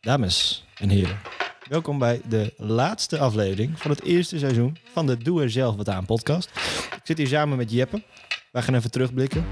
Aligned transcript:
Dames 0.00 0.64
en 0.78 0.88
heren, 0.88 1.18
welkom 1.68 1.98
bij 1.98 2.20
de 2.28 2.52
laatste 2.56 3.18
aflevering 3.18 3.78
van 3.78 3.90
het 3.90 4.02
eerste 4.02 4.38
seizoen 4.38 4.76
van 4.92 5.06
de 5.06 5.16
Doe 5.16 5.42
er 5.42 5.50
zelf 5.50 5.76
wat 5.76 5.88
aan 5.88 6.06
podcast. 6.06 6.50
Ik 6.94 7.00
zit 7.04 7.18
hier 7.18 7.26
samen 7.26 7.56
met 7.56 7.70
Jeppe. 7.70 8.02
Wij 8.52 8.62
gaan 8.62 8.74
even 8.74 8.90
terugblikken. 8.90 9.44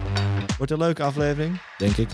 Wordt 0.57 0.73
een 0.73 0.79
leuke 0.79 1.03
aflevering, 1.03 1.61
denk 1.79 1.97
ik. 1.97 2.09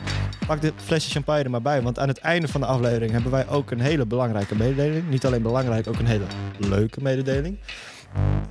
Pak 0.47 0.61
dit 0.61 0.73
flesje 0.77 1.11
champagne 1.11 1.43
er 1.45 1.51
maar 1.51 1.63
bij, 1.63 1.83
want 1.83 1.99
aan 1.99 2.09
het 2.09 2.19
einde 2.19 2.49
van 2.49 2.61
de 2.61 2.67
aflevering 2.67 3.11
hebben 3.13 3.31
wij 3.31 3.49
ook 3.49 3.71
een 3.71 3.81
hele 3.81 4.07
belangrijke 4.07 4.55
mededeling. 4.57 5.09
Niet 5.09 5.27
alleen 5.27 5.43
belangrijk, 5.43 5.87
ook 5.89 5.99
een 5.99 6.07
hele 6.07 6.27
leuke 6.59 7.01
mededeling. 7.03 7.59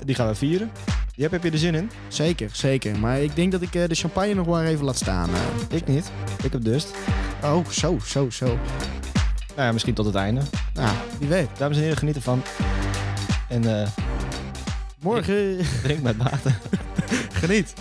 Die 0.05 0.15
gaan 0.15 0.27
we 0.27 0.35
vieren. 0.35 0.71
Jeppe, 1.15 1.35
heb 1.35 1.43
je 1.43 1.51
er 1.51 1.57
zin 1.57 1.75
in? 1.75 1.91
Zeker, 2.07 2.49
zeker. 2.53 2.99
Maar 2.99 3.19
ik 3.21 3.35
denk 3.35 3.51
dat 3.51 3.61
ik 3.61 3.75
eh, 3.75 3.87
de 3.87 3.95
champagne 3.95 4.33
nog 4.33 4.47
maar 4.47 4.65
even 4.65 4.85
laat 4.85 4.95
staan. 4.97 5.29
eh. 5.29 5.77
Ik 5.77 5.87
niet. 5.87 6.11
Ik 6.43 6.51
heb 6.51 6.63
dus. 6.63 6.85
Oh, 7.43 7.67
zo, 7.69 7.97
zo, 8.05 8.29
zo. 8.29 8.57
Nou 9.55 9.67
ja, 9.67 9.71
misschien 9.71 9.93
tot 9.93 10.05
het 10.05 10.15
einde. 10.15 10.41
Nou, 10.73 10.95
wie 11.19 11.27
weet. 11.27 11.49
Dames 11.57 11.77
en 11.77 11.83
heren, 11.83 11.97
geniet 11.97 12.15
ervan. 12.15 12.41
En 13.49 13.79
eh 13.81 13.87
Morgen 14.99 15.57
drink 15.83 16.01
met 16.01 16.17
mate. 16.17 16.49
geniet. 17.41 17.73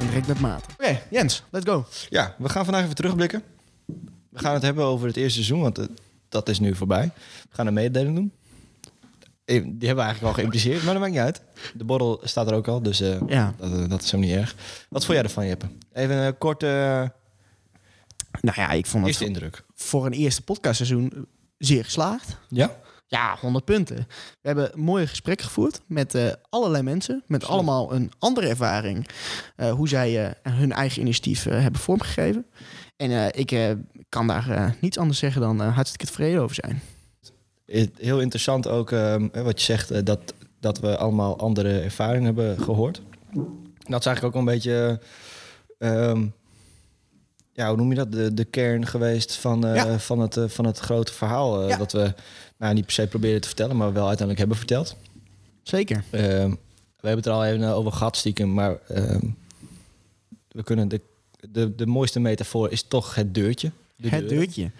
En 0.00 0.06
direct 0.06 0.26
met 0.26 0.40
maat. 0.40 0.64
Oké, 0.80 1.00
Jens, 1.10 1.42
let's 1.50 1.70
go. 1.70 1.86
Ja, 2.08 2.34
we 2.38 2.48
gaan 2.48 2.64
vandaag 2.64 2.82
even 2.82 2.94
terugblikken. 2.94 3.42
We 4.30 4.38
gaan 4.38 4.54
het 4.54 4.62
hebben 4.62 4.84
over 4.84 5.06
het 5.06 5.16
eerste 5.16 5.32
seizoen, 5.42 5.60
want 5.60 5.78
eh, 5.78 5.84
dat 6.28 6.48
is 6.48 6.58
nu 6.60 6.74
voorbij. 6.74 7.10
We 7.48 7.54
gaan 7.54 7.66
een 7.66 7.74
mededeling 7.74 8.14
doen. 8.14 8.32
Eh, 9.44 9.54
Die 9.62 9.64
hebben 9.64 9.78
we 9.96 10.00
eigenlijk 10.02 10.22
al 10.22 10.32
geïmpliceerd, 10.32 10.82
maar 10.82 10.92
dat 10.92 11.02
maakt 11.02 11.14
niet 11.14 11.22
uit. 11.22 11.42
De 11.74 11.84
borrel 11.84 12.20
staat 12.24 12.46
er 12.50 12.54
ook 12.56 12.68
al, 12.68 12.82
dus 12.82 13.00
eh, 13.00 13.20
Ja. 13.26 13.54
dat, 13.56 13.90
dat 13.90 14.02
is 14.02 14.10
hem 14.10 14.20
niet 14.20 14.34
erg. 14.34 14.54
Wat 14.88 15.04
vond 15.04 15.16
jij 15.16 15.26
ervan, 15.26 15.46
Jeppe? 15.46 15.66
Even 15.92 16.16
een 16.16 16.38
korte 16.38 17.12
Nou 18.40 18.60
ja, 18.60 18.70
ik 18.70 18.86
vond 18.86 19.04
het 19.04 19.06
eerste 19.12 19.24
indruk. 19.26 19.64
voor 19.74 20.06
een 20.06 20.12
eerste 20.12 20.42
podcastseizoen 20.42 21.26
zeer 21.58 21.84
geslaagd. 21.84 22.36
Ja? 22.48 22.76
Ja, 23.06 23.36
100 23.40 23.64
punten. 23.64 23.96
We 24.40 24.48
hebben 24.48 24.70
mooie 24.74 25.06
gesprekken 25.06 25.46
gevoerd 25.46 25.80
met 25.86 26.14
eh, 26.14 26.32
allerlei 26.48 26.82
mensen. 26.82 27.22
Met 27.26 27.44
allemaal 27.44 27.92
een 27.94 28.12
andere 28.18 28.48
ervaring. 28.48 29.08
eh, 29.56 29.70
hoe 29.72 29.88
zij 29.88 30.26
eh, 30.42 30.52
hun 30.52 30.72
eigen 30.72 31.00
initiatief 31.00 31.44
hebben 31.44 31.80
vormgegeven. 31.80 32.46
En 32.96 33.32
ik 33.34 33.76
kan 34.08 34.26
daar 34.26 34.76
niets 34.80 34.98
anders 34.98 35.18
zeggen 35.18 35.40
dan 35.40 35.60
hartstikke 35.60 36.06
tevreden 36.06 36.40
over 36.42 36.54
zijn. 36.54 36.80
Heel 37.96 38.20
interessant 38.20 38.68
ook 38.68 38.92
ehm, 38.92 39.28
eh, 39.32 39.42
wat 39.42 39.58
je 39.58 39.64
zegt, 39.64 40.06
dat, 40.06 40.34
dat 40.60 40.78
we 40.80 40.96
allemaal 40.96 41.38
andere 41.38 41.80
ervaringen 41.80 42.24
hebben 42.24 42.58
gehoord. 42.60 43.02
Dat 43.88 44.00
is 44.00 44.06
eigenlijk 44.06 44.24
ook 44.24 44.34
een 44.34 44.44
beetje, 44.44 45.00
ehm, 45.78 46.26
ja, 47.58 47.68
hoe 47.68 47.76
noem 47.76 47.88
je 47.88 47.94
dat, 47.94 48.12
de, 48.12 48.34
de 48.34 48.44
kern 48.44 48.86
geweest 48.86 49.34
van, 49.36 49.66
eh, 49.66 49.74
Ja. 49.74 49.98
van, 49.98 50.18
het, 50.20 50.36
eh, 50.36 50.44
van 50.48 50.64
het 50.66 50.78
grote 50.78 51.12
verhaal. 51.12 51.62
eh, 51.62 51.68
Ja. 51.68 51.76
Dat 51.76 51.92
we 51.92 52.14
nou, 52.58 52.74
niet 52.74 52.84
per 52.84 52.92
se 52.92 53.06
proberen 53.06 53.40
te 53.40 53.46
vertellen, 53.48 53.76
maar 53.76 53.92
wel 53.92 54.06
uiteindelijk 54.06 54.38
hebben 54.38 54.56
verteld. 54.56 54.96
Zeker. 55.62 56.04
Ehm, 56.10 56.50
we 57.00 57.06
hebben 57.08 57.16
het 57.16 57.26
er 57.26 57.32
al 57.32 57.44
even 57.44 57.62
over 57.74 57.92
gehad 57.92 58.16
stiekem, 58.16 58.54
maar 58.54 58.76
ehm, 58.88 59.26
we 60.48 60.62
kunnen 60.62 60.88
de, 60.88 61.00
de, 61.50 61.74
de 61.74 61.86
mooiste 61.86 62.20
metafoor 62.20 62.70
is 62.70 62.82
toch 62.82 63.14
het 63.14 63.34
deurtje. 63.34 63.70
De 63.96 64.08
het 64.08 64.20
deur. 64.20 64.38
deurtje. 64.38 64.70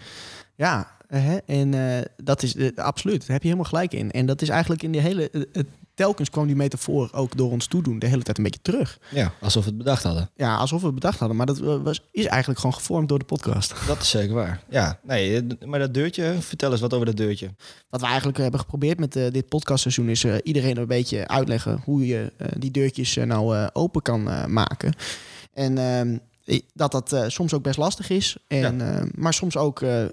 Ja, 0.55 0.91
hè, 1.07 1.37
en 1.37 2.05
dat 2.23 2.43
is 2.43 2.55
eh, 2.55 2.67
absoluut. 2.75 3.19
Daar 3.19 3.29
heb 3.29 3.41
je 3.41 3.47
helemaal 3.47 3.69
gelijk 3.69 3.93
in. 3.93 4.11
En 4.11 4.25
dat 4.25 4.41
is 4.41 4.49
eigenlijk 4.49 4.83
in 4.83 4.91
de 4.91 5.01
hele. 5.01 5.29
het- 5.51 5.67
telkens 5.99 6.29
kwam 6.29 6.47
die 6.47 6.55
metafoor 6.55 7.09
ook 7.11 7.37
door 7.37 7.51
ons 7.51 7.67
toedoen 7.67 7.99
de 7.99 8.05
hele 8.07 8.21
tijd 8.23 8.37
een 8.37 8.43
beetje 8.43 8.61
terug. 8.61 8.99
Ja, 9.09 9.33
alsof 9.41 9.63
we 9.63 9.69
het 9.69 9.77
bedacht 9.77 10.03
hadden. 10.03 10.29
Ja, 10.35 10.55
alsof 10.57 10.79
we 10.79 10.85
het 10.85 10.95
bedacht 10.95 11.19
hadden. 11.19 11.37
Maar 11.37 11.45
dat 11.45 11.59
eh, 11.59 11.81
was, 11.83 12.01
is 12.11 12.25
eigenlijk 12.25 12.59
gewoon 12.59 12.75
gevormd 12.75 13.09
door 13.09 13.19
de 13.19 13.25
podcast. 13.25 13.73
Dat 13.87 14.01
is 14.01 14.09
zeker 14.09 14.33
waar. 14.35 14.63
Ja, 14.69 14.99
nee, 15.03 15.35
eh, 15.35 15.67
maar 15.67 15.79
dat 15.79 15.93
deurtje, 15.93 16.35
vertel 16.39 16.71
eens 16.71 16.81
wat 16.81 16.93
over 16.93 17.05
dat 17.05 17.17
deurtje. 17.17 17.49
Wat 17.89 18.01
we 18.01 18.07
eigenlijk 18.07 18.37
hebben 18.37 18.59
geprobeerd 18.59 18.99
met 18.99 19.15
eh, 19.15 19.31
dit 19.31 19.47
podcastseizoen 19.49 20.09
is 20.09 20.23
eh, 20.23 20.35
iedereen 20.43 20.77
een 20.77 20.87
beetje 20.87 21.27
uitleggen 21.27 21.81
hoe 21.83 22.07
je 22.07 22.33
eh, 22.37 22.47
die 22.57 22.71
deurtjes 22.71 23.17
eh, 23.17 23.25
nou 23.25 23.55
eh, 23.57 23.67
open 23.73 24.01
kan 24.01 24.29
eh, 24.29 24.45
maken. 24.45 24.93
En 25.53 25.77
ehm, 25.77 26.17
dat 26.73 26.91
dat 26.91 27.13
eh, 27.13 27.23
soms 27.27 27.53
ook 27.53 27.63
best 27.63 27.77
lastig 27.77 28.09
is. 28.09 28.37
En, 28.47 28.81
eh, 28.95 29.03
maar 29.15 29.33
soms 29.33 29.57
ook 29.57 29.81
eh, 29.81 30.03
eh, 30.03 30.09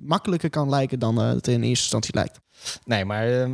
makkelijker 0.00 0.50
kan 0.50 0.68
lijken 0.68 0.98
dan 0.98 1.20
eh, 1.20 1.28
het 1.28 1.46
in 1.48 1.54
eerste 1.62 1.68
instantie 1.82 2.14
lijkt. 2.14 2.40
Nee, 2.84 3.04
maar 3.04 3.40
ehm, 3.40 3.52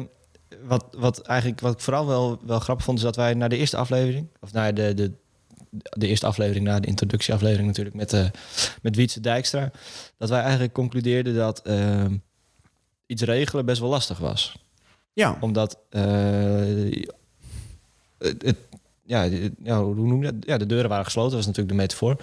wat, 0.67 0.85
wat 0.99 1.21
eigenlijk 1.23 1.61
wat 1.61 1.73
ik 1.73 1.81
vooral 1.81 2.07
wel, 2.07 2.39
wel 2.47 2.59
grappig 2.59 2.85
vond, 2.85 2.99
is 2.99 3.05
dat 3.05 3.17
wij 3.17 3.35
naar 3.35 3.49
de 3.49 3.57
eerste 3.57 3.77
aflevering, 3.77 4.29
of 4.41 4.53
naar 4.53 4.75
de, 4.75 4.95
de, 4.95 5.13
de 5.71 6.07
eerste 6.07 6.27
aflevering, 6.27 6.65
na 6.67 6.81
de 6.81 6.87
introductieaflevering 6.87 7.67
natuurlijk, 7.67 7.97
met, 7.97 8.13
eh 8.13 8.27
met 8.83 8.97
Wietse 8.97 9.21
Dijkstra, 9.21 9.71
dat 10.19 10.29
wij 10.29 10.41
eigenlijk 10.41 10.73
concludeerden 10.73 11.35
dat 11.35 11.63
ehm, 11.63 12.17
iets 13.07 13.23
regelen 13.23 13.65
best 13.65 13.81
wel 13.81 13.91
lastig 13.91 14.19
was. 14.19 14.57
Ja, 15.13 15.37
Omdat 15.41 15.79
eh, 15.91 17.03
het, 18.19 18.43
het- 18.43 18.57
ja, 19.05 19.29
hoe 19.83 19.95
noem 19.95 20.23
je 20.25 20.33
dat? 20.33 20.35
Ja, 20.47 20.57
de 20.59 20.67
deuren 20.67 20.89
waren 20.89 21.05
gesloten, 21.05 21.31
dat 21.37 21.39
was 21.45 21.47
natuurlijk 21.57 21.77
de 21.77 21.83
metafoor. 21.83 22.17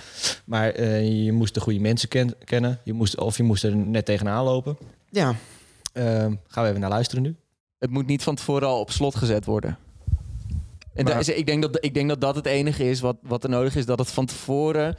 Maar 0.45 0.69
eh, 0.69 1.23
je 1.25 1.31
moest 1.31 1.53
de 1.53 1.59
goede 1.59 1.79
mensen 1.79 2.09
ken- 2.09 2.35
kennen, 2.43 2.79
je 2.83 2.93
moest, 2.93 3.17
of 3.17 3.37
je 3.37 3.43
moest 3.43 3.63
er 3.63 3.75
net 3.75 4.05
tegenaan 4.05 4.43
lopen. 4.43 4.77
ja. 5.09 5.35
Ehm, 5.93 6.33
gaan 6.47 6.63
we 6.63 6.69
even 6.69 6.79
naar 6.81 6.89
luisteren 6.89 7.23
nu. 7.23 7.35
Het 7.79 7.89
moet 7.91 8.05
niet 8.05 8.23
van 8.23 8.35
tevoren 8.35 8.67
al 8.67 8.79
op 8.79 8.91
slot 8.91 9.15
gezet 9.15 9.45
worden. 9.45 9.77
En 10.93 11.03
Maar- 11.03 11.13
daar 11.13 11.19
is- 11.21 11.29
ik, 11.29 11.45
denk 11.45 11.61
dat, 11.61 11.77
ik 11.85 11.93
denk 11.93 12.09
dat 12.09 12.21
dat 12.21 12.35
het 12.35 12.45
enige 12.45 12.89
is 12.89 12.99
wat, 12.99 13.17
wat 13.21 13.43
er 13.43 13.49
nodig 13.49 13.75
is. 13.75 13.85
Dat 13.85 13.99
het, 13.99 14.11
van 14.11 14.25
tevoren, 14.25 14.95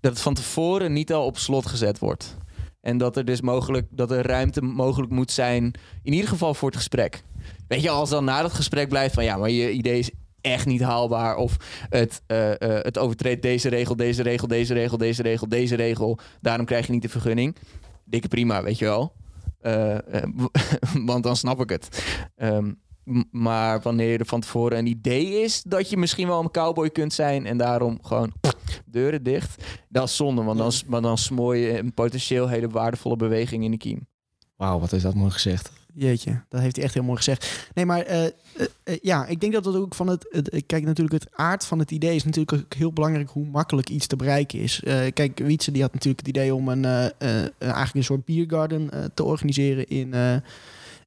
dat 0.00 0.12
het 0.12 0.20
van 0.20 0.34
tevoren 0.34 0.92
niet 0.92 1.12
al 1.12 1.24
op 1.26 1.38
slot 1.38 1.66
gezet 1.66 1.98
wordt. 1.98 2.36
En 2.80 2.98
dat 2.98 3.16
er 3.16 3.24
dus 3.24 3.40
mogelijk 3.40 3.86
dat 3.90 4.10
er 4.10 4.26
ruimte 4.26 4.62
mogelijk 4.62 5.12
moet 5.12 5.30
zijn. 5.30 5.72
In 6.02 6.12
ieder 6.12 6.28
geval 6.28 6.54
voor 6.54 6.68
het 6.68 6.76
gesprek. 6.76 7.22
Weet 7.68 7.82
je, 7.82 7.90
als 7.90 8.10
dan 8.10 8.24
na 8.24 8.42
dat 8.42 8.52
gesprek 8.52 8.88
blijft 8.88 9.14
van 9.14 9.24
ja, 9.24 9.36
maar 9.36 9.50
je 9.50 9.70
idee 9.70 9.98
is 9.98 10.10
echt 10.40 10.66
niet 10.66 10.80
haalbaar. 10.80 11.36
Of 11.36 11.56
het, 11.88 12.22
eh, 12.26 12.52
het 12.58 12.98
overtreedt 12.98 13.42
deze 13.42 13.68
regel, 13.68 13.96
deze 13.96 14.22
regel, 14.22 14.48
deze 14.48 14.72
regel, 14.74 14.98
deze 14.98 15.22
regel, 15.22 15.48
deze 15.48 15.74
regel. 15.76 16.18
Daarom 16.40 16.66
krijg 16.66 16.86
je 16.86 16.92
niet 16.92 17.02
de 17.02 17.08
vergunning. 17.08 17.56
Dikke 18.04 18.28
prima, 18.28 18.62
weet 18.62 18.78
je 18.78 18.84
wel. 18.84 19.12
Eh, 19.60 20.14
eh, 20.22 20.28
want 21.06 21.22
dan 21.22 21.36
snap 21.36 21.60
ik 21.60 21.68
het. 21.70 22.04
Ehm, 22.36 22.72
maar 23.30 23.80
wanneer 23.80 24.20
er 24.20 24.26
van 24.26 24.40
tevoren 24.40 24.78
een 24.78 24.86
idee 24.86 25.26
is 25.42 25.62
dat 25.62 25.90
je 25.90 25.96
misschien 25.96 26.26
wel 26.26 26.40
een 26.40 26.50
cowboy 26.50 26.90
kunt 26.90 27.12
zijn 27.12 27.46
en 27.46 27.56
daarom 27.58 27.98
gewoon 28.02 28.32
deuren 28.86 29.22
dicht, 29.22 29.64
dat 29.88 30.08
is 30.08 30.16
zonde, 30.16 30.42
want 30.42 30.58
dan, 30.58 30.72
s- 30.72 30.84
maar 30.84 31.02
dan 31.02 31.18
smooi 31.18 31.60
je 31.60 31.78
een 31.78 31.94
potentieel 31.94 32.48
hele 32.48 32.68
waardevolle 32.68 33.16
beweging 33.16 33.64
in 33.64 33.70
de 33.70 33.76
kiem. 33.76 34.06
Wauw, 34.56 34.78
wat 34.78 34.92
is 34.92 35.02
dat 35.02 35.14
mooi 35.14 35.30
gezegd. 35.30 35.72
Jeetje, 35.94 36.42
dat 36.48 36.60
heeft 36.60 36.76
hij 36.76 36.84
echt 36.84 36.94
heel 36.94 37.02
mooi 37.02 37.16
gezegd. 37.16 37.68
Nee, 37.74 37.86
maar 37.86 38.00
eh, 38.00 38.24
eh, 38.24 38.32
eh, 38.82 38.98
ja, 39.02 39.26
ik 39.26 39.40
denk 39.40 39.52
dat 39.52 39.64
het 39.64 39.74
ook 39.74 39.94
van 39.94 40.06
het, 40.06 40.26
Kijk, 40.66 40.84
natuurlijk 40.84 41.24
het 41.24 41.36
aard 41.36 41.64
van 41.64 41.78
het 41.78 41.90
idee 41.90 42.14
is 42.14 42.24
natuurlijk 42.24 42.52
ook 42.52 42.74
heel 42.74 42.92
belangrijk 42.92 43.30
hoe 43.30 43.46
makkelijk 43.46 43.88
iets 43.88 44.06
te 44.06 44.16
bereiken 44.16 44.58
is. 44.58 44.82
Kijk, 45.14 45.38
Wietse 45.38 45.70
die 45.70 45.82
had 45.82 45.92
natuurlijk 45.92 46.26
het 46.26 46.36
idee 46.36 46.54
om 46.54 46.68
een, 46.68 46.84
eigenlijk 46.84 47.94
een 47.94 48.04
soort 48.04 48.24
biergarden 48.24 48.90
te 49.14 49.24
organiseren 49.24 49.88
in, 49.88 50.14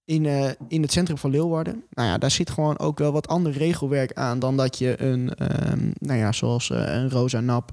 in, 0.06 0.26
in 0.68 0.82
het 0.82 0.92
centrum 0.92 1.18
van 1.18 1.32
Leeuwarden. 1.32 1.84
Nou 1.90 2.08
ja, 2.08 2.18
daar 2.18 2.32
zit 2.32 2.50
gewoon 2.50 2.80
ook 2.80 3.00
wel 3.00 3.12
wat 3.12 3.28
ander 3.28 3.52
regelwerk 3.52 4.14
aan 4.14 4.40
dan 4.40 4.58
dat 4.58 4.78
je 4.78 5.02
een, 5.02 5.36
ehm, 5.36 5.92
nou 6.00 6.20
ja, 6.20 6.32
zoals 6.32 6.70
een 6.70 7.10
Rosa 7.10 7.40
Nap, 7.40 7.72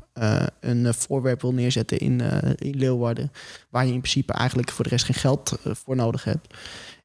een 0.61 0.95
voorwerp 0.95 1.41
wil 1.41 1.53
neerzetten 1.53 1.99
in, 1.99 2.21
in 2.57 2.77
Leeuwarden. 2.77 3.33
Waar 3.71 3.87
je 3.87 3.93
in 3.93 4.01
principe 4.01 4.33
eigenlijk 4.33 4.71
voor 4.71 4.85
de 4.85 4.91
rest 4.91 5.05
geen 5.05 5.15
geld 5.15 5.59
voor 5.65 5.97
nodig 5.97 6.25
hebt. 6.25 6.55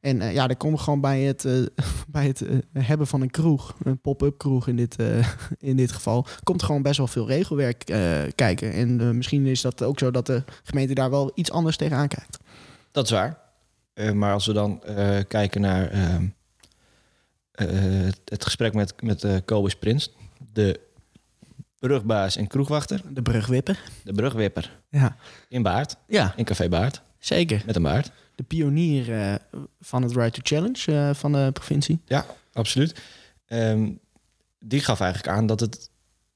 En 0.03 0.21
eh, 0.21 0.33
ja, 0.33 0.47
dan 0.47 0.57
komen 0.57 0.77
we 0.77 0.83
gewoon 0.83 1.01
bij 1.01 1.21
het, 1.21 1.45
eh, 1.45 1.53
bij 2.07 2.27
het 2.27 2.41
eh, 2.41 2.57
hebben 2.73 3.07
van 3.07 3.21
een 3.21 3.31
kroeg, 3.31 3.75
een 3.83 3.99
pop-up 4.01 4.37
kroeg 4.37 4.67
in 4.67 4.75
dit, 4.75 4.95
in 5.59 5.75
dit 5.75 5.91
geval, 5.91 6.25
komt 6.43 6.63
gewoon 6.63 6.81
best 6.81 6.97
wel 6.97 7.07
veel 7.07 7.27
regelwerk 7.27 7.83
kijken. 8.35 8.71
En 8.73 9.17
misschien 9.17 9.45
is 9.45 9.61
dat 9.61 9.83
ook 9.83 9.99
zo 9.99 10.11
dat 10.11 10.25
de 10.25 10.43
gemeente 10.63 10.93
daar 10.93 11.09
wel 11.09 11.31
iets 11.35 11.51
anders 11.51 11.77
tegenaan 11.77 12.07
kijkt. 12.07 12.37
Dat 12.91 13.03
is 13.05 13.11
waar. 13.11 13.39
Maar 14.13 14.33
als 14.33 14.45
we 14.45 14.53
dan 14.53 14.83
kijken 15.27 15.61
naar 15.61 15.89
ehm, 15.89 16.25
eh, 17.51 17.67
het- 18.25 18.43
gesprek 18.43 18.73
met, 18.73 19.01
met 19.01 19.25
Kobus 19.45 19.75
Prins, 19.75 20.11
de 20.53 20.79
brugbaas 21.79 22.35
en 22.35 22.47
kroegwachter, 22.47 23.01
De 23.13 23.21
brugwipper. 23.21 23.83
de 24.03 24.13
brugwipper 24.13 24.79
Ja, 24.89 25.15
in 25.49 25.61
Baard, 25.63 25.95
ja 26.07 26.33
in 26.35 26.45
Café 26.45 26.69
Baard, 26.69 27.01
zeker. 27.25 27.63
met 27.65 27.75
een 27.75 27.81
baard. 27.81 28.11
De 28.35 28.43
pionier 28.43 29.19
eh, 29.21 29.35
van 29.81 30.01
het 30.01 30.11
Right 30.15 30.33
to 30.33 30.39
Challenge 30.43 31.07
eh, 31.09 31.13
van 31.15 31.31
de 31.31 31.49
provincie. 31.53 31.99
Absoluut. 32.53 33.01
Ehm, 33.45 33.89
die 34.59 34.79
gaf 34.81 34.99
eigenlijk 34.99 35.37
aan 35.37 35.45
dat 35.45 35.59
het 35.59 35.89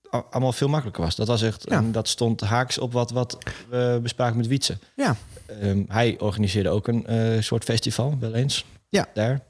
allemaal 0.10 0.52
veel 0.54 0.68
makkelijker 0.68 1.04
was. 1.04 1.16
Dat 1.16 1.28
was 1.28 1.42
echt, 1.42 1.64
Ja. 1.70 1.78
en 1.78 1.92
dat 1.92 2.08
stond 2.08 2.42
haaks 2.42 2.78
op 2.78 2.92
wat, 2.94 3.12
wat 3.12 3.38
we 3.70 4.00
bespraken 4.02 4.38
met 4.38 4.48
Wietse. 4.48 4.78
Ja. 4.96 5.16
Ehm, 5.46 5.84
hij 5.88 6.20
organiseerde 6.20 6.70
ook 6.70 6.88
een 6.88 7.06
eh, 7.06 7.42
soort 7.42 7.64
festival, 7.64 8.18
wel 8.20 8.34
eens. 8.34 8.66
Ja. 8.90 9.08
Daar. 9.14 9.42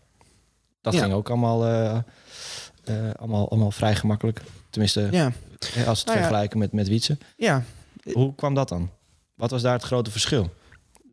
Dat 0.81 0.93
Ja. 0.93 0.99
ging 1.01 1.13
ook 1.13 1.29
allemaal, 1.29 1.65
eh, 1.65 1.97
eh, 2.83 3.13
allemaal, 3.19 3.49
allemaal 3.49 3.71
vrij 3.71 3.95
gemakkelijk. 3.95 4.41
Tenminste, 4.69 5.07
Ja, 5.11 5.25
als 5.25 5.33
we 5.73 5.79
het 5.79 6.05
Nou 6.05 6.17
ja. 6.17 6.23
vergelijken 6.23 6.57
met, 6.59 6.71
met 6.71 6.87
Wietse. 6.87 7.17
ja. 7.37 7.63
Hoe 8.11 8.35
kwam 8.35 8.53
dat 8.53 8.69
dan? 8.69 8.89
Wat 9.35 9.51
was 9.51 9.61
daar 9.61 9.73
het 9.73 9.83
grote 9.83 10.11
verschil? 10.11 10.49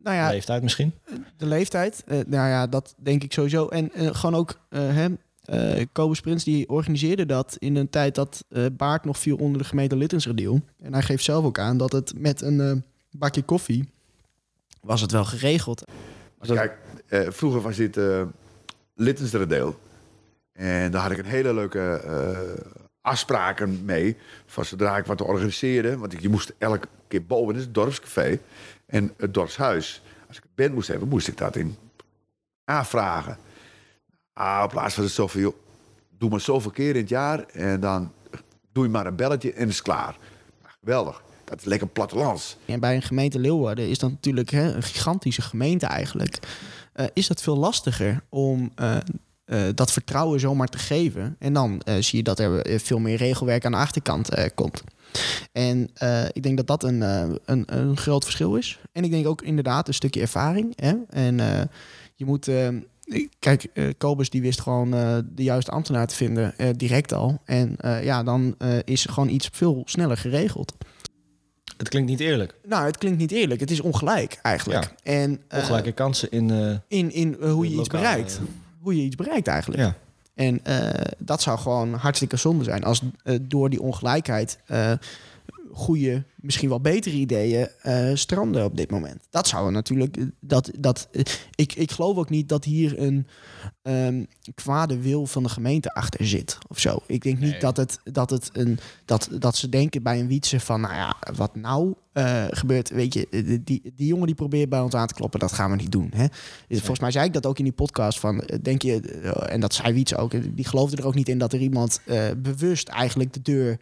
Nou 0.04 0.16
ja, 0.16 0.28
Leeftijd 0.28 0.62
misschien. 0.62 0.92
de 1.36 1.46
leeftijd. 1.46 2.02
eh, 2.06 2.16
nou 2.26 2.48
ja, 2.48 2.66
dat 2.66 2.94
denk 2.98 3.22
ik 3.22 3.32
sowieso. 3.32 3.68
En 3.68 3.92
eh, 3.92 4.14
gewoon 4.14 4.34
ook 4.34 4.58
eh 4.68 4.80
hem. 4.80 5.18
eh 5.44 5.84
Kobus 5.92 6.20
Prins 6.20 6.44
die 6.44 6.68
organiseerde 6.68 7.26
dat 7.26 7.56
in 7.58 7.76
een 7.76 7.90
tijd 7.90 8.14
dat 8.14 8.44
eh 8.48 8.64
Baart 8.72 9.04
nog 9.04 9.18
viel 9.18 9.36
onder 9.36 9.58
de 9.62 9.68
gemeente 9.68 9.96
Littensrediel. 9.96 10.60
En 10.82 10.92
hij 10.92 11.02
geeft 11.02 11.24
zelf 11.24 11.44
ook 11.44 11.58
aan 11.58 11.76
dat 11.76 11.92
het 11.92 12.12
met 12.18 12.40
een 12.42 12.60
eh, 12.60 12.72
bakje 13.10 13.42
koffie 13.42 13.88
was 14.80 15.00
het 15.00 15.10
wel 15.12 15.24
geregeld. 15.24 15.84
Dat- 16.40 16.56
Kijk, 16.56 16.78
eh, 17.08 17.20
vroeger 17.30 17.60
was 17.60 17.76
dit 17.76 17.96
eh 17.96 18.22
Littensere 18.94 19.46
deel. 19.46 19.78
En 20.52 20.90
daar 20.90 21.02
had 21.02 21.10
ik 21.10 21.18
een 21.18 21.24
hele 21.24 21.54
leuke 21.54 21.80
eh, 21.80 22.38
afspraken 23.04 23.84
mee. 23.84 24.16
Van 24.46 24.64
zodra 24.64 24.96
ik 24.96 25.06
wat 25.06 25.20
organiseerde. 25.20 25.98
Want 25.98 26.22
je 26.22 26.28
moest 26.28 26.52
elke 26.58 26.88
keer 27.08 27.26
boven, 27.26 27.54
het 27.54 27.74
dorpscafé. 27.74 28.40
En 28.86 29.12
het 29.16 29.34
dorpshuis. 29.34 30.02
Als 30.28 30.36
ik 30.36 30.42
een 30.42 30.50
band 30.54 30.74
moest 30.74 30.88
hebben, 30.88 31.08
moest 31.08 31.28
ik 31.28 31.36
dat 31.36 31.56
in 31.56 31.76
aanvragen. 32.64 33.38
Ah, 34.32 34.60
op 34.64 34.70
plaats 34.70 34.94
van 34.94 35.04
het 35.04 35.12
zoveel, 35.12 35.62
doe 36.18 36.30
maar 36.30 36.40
zoveel 36.40 36.70
keer 36.70 36.90
in 36.90 37.00
het 37.00 37.08
jaar. 37.08 37.44
En 37.46 37.80
dan 37.80 38.12
doe 38.72 38.84
je 38.84 38.90
maar 38.90 39.06
een 39.06 39.16
belletje 39.16 39.52
en 39.52 39.68
is 39.68 39.82
klaar. 39.82 40.16
Geweldig. 40.62 41.22
Dat 41.44 41.58
is 41.58 41.64
lekker 41.64 41.88
plattelands. 41.88 42.56
En 42.64 42.80
bij 42.80 42.94
een 42.94 43.02
gemeente 43.02 43.38
Leeuwarden 43.38 43.88
is 43.88 43.98
dat 43.98 44.10
natuurlijk 44.10 44.50
hè, 44.50 44.74
een 44.74 44.82
gigantische 44.82 45.42
gemeente 45.42 45.86
eigenlijk. 45.86 46.38
Eh, 46.92 47.06
is 47.12 47.26
dat 47.26 47.42
veel 47.42 47.56
lastiger 47.56 48.22
om 48.28 48.72
eh, 48.74 48.96
eh, 49.44 49.62
dat 49.74 49.92
vertrouwen 49.92 50.40
zomaar 50.40 50.68
te 50.68 50.78
geven. 50.78 51.36
En 51.38 51.52
dan 51.52 51.80
eh, 51.80 51.94
zie 52.00 52.18
je 52.18 52.24
dat 52.24 52.38
er 52.38 52.60
eh, 52.60 52.78
veel 52.78 52.98
meer 52.98 53.16
regelwerk 53.16 53.64
aan 53.64 53.72
de 53.72 53.78
achterkant 53.78 54.28
komt. 54.54 54.82
En 55.52 55.90
ik 56.32 56.42
denk 56.42 56.56
dat 56.56 56.66
dat 56.66 56.82
een, 56.84 57.00
een, 57.44 57.62
een 57.66 57.96
groot 57.96 58.24
verschil 58.24 58.54
is. 58.54 58.78
En 58.92 59.04
ik 59.04 59.10
denk 59.10 59.26
ook 59.26 59.42
inderdaad 59.42 59.88
een 59.88 59.94
stukje 59.94 60.20
ervaring. 60.20 60.72
Hè? 60.76 60.94
En 61.08 61.36
je 62.14 62.24
moet... 62.24 62.48
eh, 62.48 62.68
Kijk, 63.38 63.66
Kobus 63.98 64.30
die 64.30 64.40
wist 64.42 64.60
gewoon 64.60 64.90
de 65.34 65.42
juiste 65.42 65.70
ambtenaar 65.70 66.06
te 66.06 66.14
vinden, 66.14 66.54
direct 66.76 67.12
al. 67.12 67.40
En 67.44 67.76
ja, 68.02 68.22
dan 68.22 68.56
is 68.84 69.04
gewoon 69.04 69.28
iets 69.28 69.48
veel 69.52 69.82
sneller 69.84 70.16
geregeld. 70.16 70.74
Het 71.76 71.88
klinkt 71.88 72.10
niet 72.10 72.20
eerlijk. 72.20 72.54
Nou, 72.66 72.86
het 72.86 72.98
klinkt 72.98 73.18
niet 73.18 73.30
eerlijk. 73.30 73.60
Het 73.60 73.70
is 73.70 73.80
ongelijk 73.80 74.38
eigenlijk. 74.42 74.84
Ja. 74.84 75.12
En 75.12 75.40
Ongelijke 75.54 75.92
kansen 75.92 76.30
in... 76.30 76.50
in, 76.88 77.12
in 77.12 77.36
hoe 77.40 77.68
je 77.70 77.78
iets 77.78 77.88
bereikt. 77.88 78.40
Hoe 78.84 78.96
je 78.96 79.02
iets 79.02 79.16
bereikt 79.16 79.46
eigenlijk. 79.46 79.82
ja. 79.82 79.94
En 80.34 80.64
eh, 80.64 81.04
dat 81.18 81.42
zou 81.42 81.58
gewoon 81.58 81.94
hartstikke 81.94 82.36
zonde 82.36 82.64
zijn 82.64 82.84
als 82.84 83.02
eh, 83.22 83.38
door 83.42 83.70
die 83.70 83.82
ongelijkheid 83.82 84.58
eh 84.66 84.92
goede, 85.74 86.24
misschien 86.36 86.68
wel 86.68 86.80
betere 86.80 87.16
ideeën 87.16 87.68
eh, 87.82 88.10
stranden 88.14 88.64
op 88.64 88.76
dit 88.76 88.90
moment. 88.90 89.26
Dat 89.30 89.48
zou 89.48 89.70
natuurlijk. 89.70 90.16
eh, 90.16 90.24
Dat, 90.40 90.70
dat, 90.78 91.08
eh, 91.12 91.22
ik, 91.54 91.74
ik 91.74 91.90
geloof 91.90 92.16
ook 92.16 92.30
niet 92.30 92.48
dat 92.48 92.64
hier 92.64 93.00
een 93.00 93.26
ehm, 93.82 94.24
kwade 94.54 94.98
wil 94.98 95.26
van 95.26 95.42
de 95.42 95.48
gemeente 95.48 95.94
achter 95.94 96.26
zit 96.26 96.58
of 96.68 96.78
zo. 96.78 96.98
Ik 97.06 97.22
denk 97.22 97.38
niet 97.38 97.50
Nee. 97.50 97.60
dat, 97.60 97.76
het, 97.76 98.00
dat, 98.04 98.30
het 98.30 98.50
een, 98.52 98.78
dat, 99.04 99.28
dat 99.38 99.56
ze 99.56 99.68
denken 99.68 100.02
bij 100.02 100.20
een 100.20 100.28
wietse 100.28 100.60
van, 100.60 100.80
nou 100.80 100.94
ja, 100.94 101.16
wat 101.34 101.54
nou 101.56 101.94
gebeurt. 102.50 102.90
Weet 102.90 103.14
je, 103.14 103.28
die, 103.64 103.92
die 103.96 104.06
jongen 104.06 104.26
die 104.26 104.34
probeert 104.34 104.68
bij 104.68 104.80
ons 104.80 104.94
aan 104.94 105.06
te 105.06 105.14
kloppen, 105.14 105.40
dat 105.40 105.52
gaan 105.52 105.70
we 105.70 105.76
niet 105.76 105.92
doen. 105.92 106.10
Hè? 106.14 106.26
Dus 106.68 106.78
Volgens 106.78 107.00
mij 107.00 107.10
zei 107.10 107.26
ik 107.26 107.32
dat 107.32 107.46
ook 107.46 107.58
in 107.58 107.64
die 107.64 107.72
podcast 107.72 108.20
van, 108.20 108.42
denk 108.62 108.82
je, 108.82 109.00
en 109.48 109.60
dat 109.60 109.74
zei 109.74 109.92
Wiets 109.92 110.16
ook, 110.16 110.56
die 110.56 110.66
geloofde 110.66 110.96
er 110.96 111.06
ook 111.06 111.14
niet 111.14 111.28
in 111.28 111.38
dat 111.38 111.52
er 111.52 111.60
iemand 111.60 112.00
bewust 112.36 112.88
eigenlijk 112.88 113.32
de 113.32 113.42
deur 113.42 113.78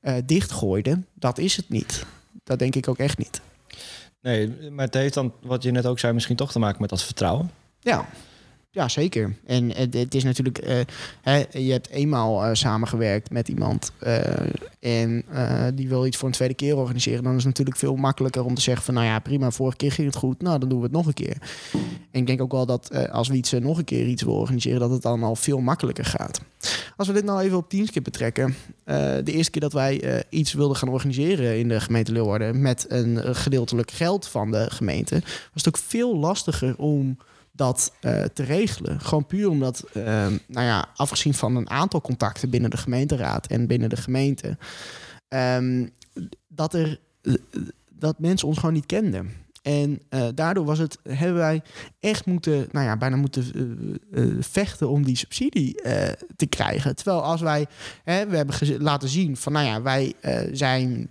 eh, 0.00 0.14
dichtgooide. 0.24 1.02
Dat 1.14 1.38
is 1.38 1.56
het 1.56 1.68
niet. 1.68 2.06
Dat 2.44 2.58
denk 2.58 2.74
ik 2.74 2.88
ook 2.88 2.98
echt 2.98 3.18
niet. 3.18 3.40
Nee, 4.20 4.70
maar 4.70 4.84
het 4.84 4.94
heeft 4.94 5.14
dan, 5.14 5.32
wat 5.40 5.62
je 5.62 5.70
net 5.70 5.86
ook 5.86 5.98
zei, 5.98 6.12
misschien 6.12 6.36
toch 6.36 6.52
te 6.52 6.58
maken 6.58 6.80
met 6.80 6.90
dat 6.90 7.02
vertrouwen. 7.02 7.50
Ja, 7.80 8.08
ja 8.70 8.88
zeker. 8.88 9.36
En 9.46 9.72
het, 9.76 10.14
is 10.14 10.24
natuurlijk, 10.24 10.58
eh, 10.58 10.76
hè, 11.20 11.44
je 11.52 11.72
hebt 11.72 11.88
eenmaal 11.88 12.44
eh, 12.44 12.54
samengewerkt 12.54 13.30
met 13.30 13.48
iemand 13.48 13.92
eh, 13.98 14.18
en 14.80 15.24
die 15.74 15.88
wil 15.88 16.06
iets 16.06 16.16
voor 16.16 16.28
een 16.28 16.34
tweede 16.34 16.54
keer 16.54 16.76
organiseren. 16.76 17.22
Dan 17.22 17.32
is 17.32 17.38
het 17.38 17.46
natuurlijk 17.46 17.76
veel 17.76 17.96
makkelijker 17.96 18.44
om 18.44 18.54
te 18.54 18.60
zeggen 18.60 18.84
van, 18.84 18.94
nou 18.94 19.06
ja, 19.06 19.18
prima, 19.18 19.50
vorige 19.50 19.76
keer 19.76 19.92
ging 19.92 20.06
het 20.06 20.16
goed, 20.16 20.42
nou 20.42 20.58
dan 20.58 20.68
doen 20.68 20.78
we 20.78 20.84
het 20.84 20.92
nog 20.92 21.06
een 21.06 21.14
keer. 21.14 21.36
En 22.10 22.20
ik 22.20 22.26
denk 22.26 22.40
ook 22.40 22.52
wel 22.52 22.66
dat 22.66 23.10
als 23.10 23.28
Wietse 23.28 23.58
nog 23.58 23.78
een 23.78 23.84
keer 23.84 24.06
iets 24.06 24.22
wil 24.22 24.34
organiseren, 24.34 24.80
dat 24.80 24.90
het 24.90 25.02
dan 25.02 25.22
al 25.22 25.36
veel 25.36 25.60
makkelijker 25.60 26.04
gaat. 26.04 26.40
Als 26.96 27.06
we 27.06 27.12
dit 27.12 27.24
nou 27.24 27.40
even 27.40 27.56
op 27.56 27.68
Teamskip 27.68 28.04
betrekken. 28.04 28.54
de 28.84 29.22
eerste 29.24 29.50
keer 29.50 29.60
dat 29.60 29.72
wij 29.72 30.24
iets 30.28 30.52
wilden 30.52 30.76
gaan 30.76 30.88
organiseren 30.88 31.58
in 31.58 31.68
de 31.68 31.80
gemeente 31.80 32.12
Leeuwarden 32.12 32.62
met 32.62 32.86
een 32.88 33.34
gedeeltelijk 33.34 33.90
geld 33.90 34.28
van 34.28 34.50
de 34.50 34.70
gemeente, 34.70 35.20
was 35.24 35.64
het 35.64 35.68
ook 35.68 35.78
veel 35.78 36.16
lastiger 36.16 36.76
om 36.76 37.16
dat 37.58 37.92
eh, 38.00 38.22
te 38.22 38.42
regelen. 38.42 39.00
Gewoon 39.00 39.26
puur 39.26 39.48
omdat, 39.48 39.84
eh, 39.92 40.02
nou 40.46 40.66
ja, 40.66 40.88
afgezien 40.96 41.34
van 41.34 41.56
een 41.56 41.70
aantal 41.70 42.00
contacten 42.00 42.50
binnen 42.50 42.70
de 42.70 42.76
gemeenteraad 42.76 43.46
en 43.46 43.66
binnen 43.66 43.88
de 43.88 43.96
gemeente, 43.96 44.58
ehm, 45.28 45.86
dat 46.48 46.74
er 46.74 47.00
eh, 47.22 47.34
dat 47.92 48.18
mensen 48.18 48.48
ons 48.48 48.58
gewoon 48.58 48.74
niet 48.74 48.86
kenden. 48.86 49.30
En 49.62 50.00
eh, 50.08 50.26
daardoor 50.34 50.64
was 50.64 50.78
het, 50.78 50.98
hebben 51.02 51.38
wij 51.38 51.62
echt 52.00 52.26
moeten, 52.26 52.68
nou 52.72 52.86
ja, 52.86 52.96
bijna 52.96 53.16
moeten 53.16 53.44
vechten 54.40 54.88
om 54.88 55.04
die 55.04 55.16
subsidie 55.16 55.82
te 56.36 56.46
krijgen. 56.48 56.96
Terwijl 56.96 57.22
als 57.22 57.40
wij, 57.40 57.66
hè, 58.04 58.26
we 58.26 58.36
hebben 58.36 58.82
laten 58.82 59.08
zien 59.08 59.36
van, 59.36 59.52
nou 59.52 59.66
ja, 59.66 59.82
wij 59.82 60.14
zijn 60.52 61.10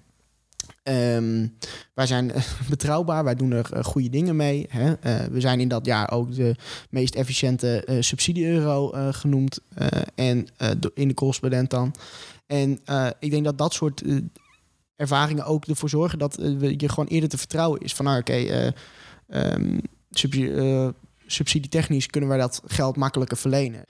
Ehm, 0.87 1.47
wij 1.93 2.07
zijn 2.07 2.31
eh, 2.31 2.43
betrouwbaar, 2.69 3.23
wij 3.23 3.35
doen 3.35 3.51
er 3.51 3.73
eh, 3.73 3.83
goede 3.83 4.09
dingen 4.09 4.35
mee. 4.35 4.65
Hè? 4.69 4.93
Eh, 4.93 5.25
we 5.25 5.39
zijn 5.39 5.59
in 5.59 5.67
dat 5.67 5.85
jaar 5.85 6.11
ook 6.11 6.35
de 6.35 6.55
meest 6.89 7.15
efficiënte 7.15 7.97
subsidie-euro 7.99 8.91
genoemd. 9.11 9.59
en 10.15 10.47
in 10.93 11.07
de 11.07 11.13
correspondent 11.13 11.69
dan. 11.69 11.95
En 12.45 12.79
ik 13.19 13.31
denk 13.31 13.43
dat 13.43 13.57
dat 13.57 13.73
soort 13.73 14.03
ervaringen 14.95 15.45
ook 15.45 15.65
ervoor 15.65 15.89
zorgen 15.89 16.19
dat 16.19 16.35
je 16.77 16.89
gewoon 16.89 17.07
eerder 17.07 17.29
te 17.29 17.37
vertrouwen 17.37 17.81
is. 17.81 17.93
Van 17.93 18.05
nou, 18.05 18.19
oké, 18.19 18.33
eh, 18.33 18.71
ehm, 19.27 19.79
subsidie, 20.11 20.93
subsidietechnisch 21.25 22.07
kunnen 22.07 22.29
wij 22.29 22.39
dat 22.39 22.61
geld 22.65 22.95
makkelijker 22.95 23.37
verlenen. 23.37 23.85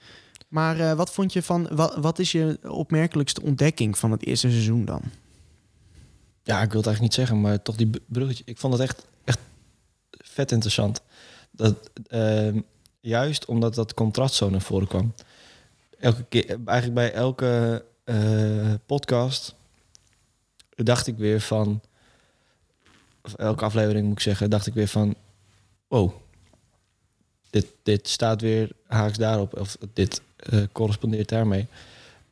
Maar 0.48 0.96
wat 0.96 1.12
vond 1.12 1.32
je 1.32 1.42
van, 1.42 1.68
wat, 1.72 1.96
wat 1.96 2.18
is 2.18 2.32
je 2.32 2.58
opmerkelijkste 2.62 3.42
ontdekking 3.42 3.98
van 3.98 4.10
het 4.10 4.26
eerste 4.26 4.50
seizoen 4.50 4.84
dan? 4.84 5.02
Ja, 6.48 6.62
ik 6.62 6.72
wil 6.72 6.80
het 6.80 6.86
eigenlijk 6.86 7.00
niet 7.00 7.14
zeggen, 7.14 7.40
maar 7.40 7.62
toch 7.62 7.76
die 7.76 7.90
bruggetje. 8.06 8.42
Ik 8.46 8.58
vond 8.58 8.72
het 8.72 8.82
echt, 8.82 9.06
echt 9.24 9.38
vet 10.10 10.52
interessant. 10.52 11.02
Dat, 11.50 11.90
ehm, 12.06 12.60
juist 13.00 13.44
omdat 13.44 13.74
dat 13.74 13.94
contrast 13.94 14.34
zo 14.34 14.50
naar 14.50 14.60
voren 14.60 14.88
kwam. 14.88 15.14
Elke 15.98 16.24
keer, 16.28 16.58
eigenlijk 16.64 16.94
bij 16.94 17.12
elke 17.12 17.84
eh, 18.04 18.74
podcast 18.86 19.54
dacht 20.68 21.06
ik 21.06 21.16
weer 21.16 21.40
van... 21.40 21.80
Of 23.22 23.34
elke 23.34 23.64
aflevering 23.64 24.06
moet 24.06 24.16
ik 24.16 24.22
zeggen, 24.22 24.50
dacht 24.50 24.66
ik 24.66 24.74
weer 24.74 24.88
van... 24.88 25.14
Wow, 25.88 26.12
dit, 27.50 27.66
dit 27.82 28.08
staat 28.08 28.40
weer 28.40 28.70
haaks 28.86 29.18
daarop. 29.18 29.58
Of 29.58 29.76
dit 29.92 30.22
eh, 30.36 30.62
correspondeert 30.72 31.28
daarmee. 31.28 31.66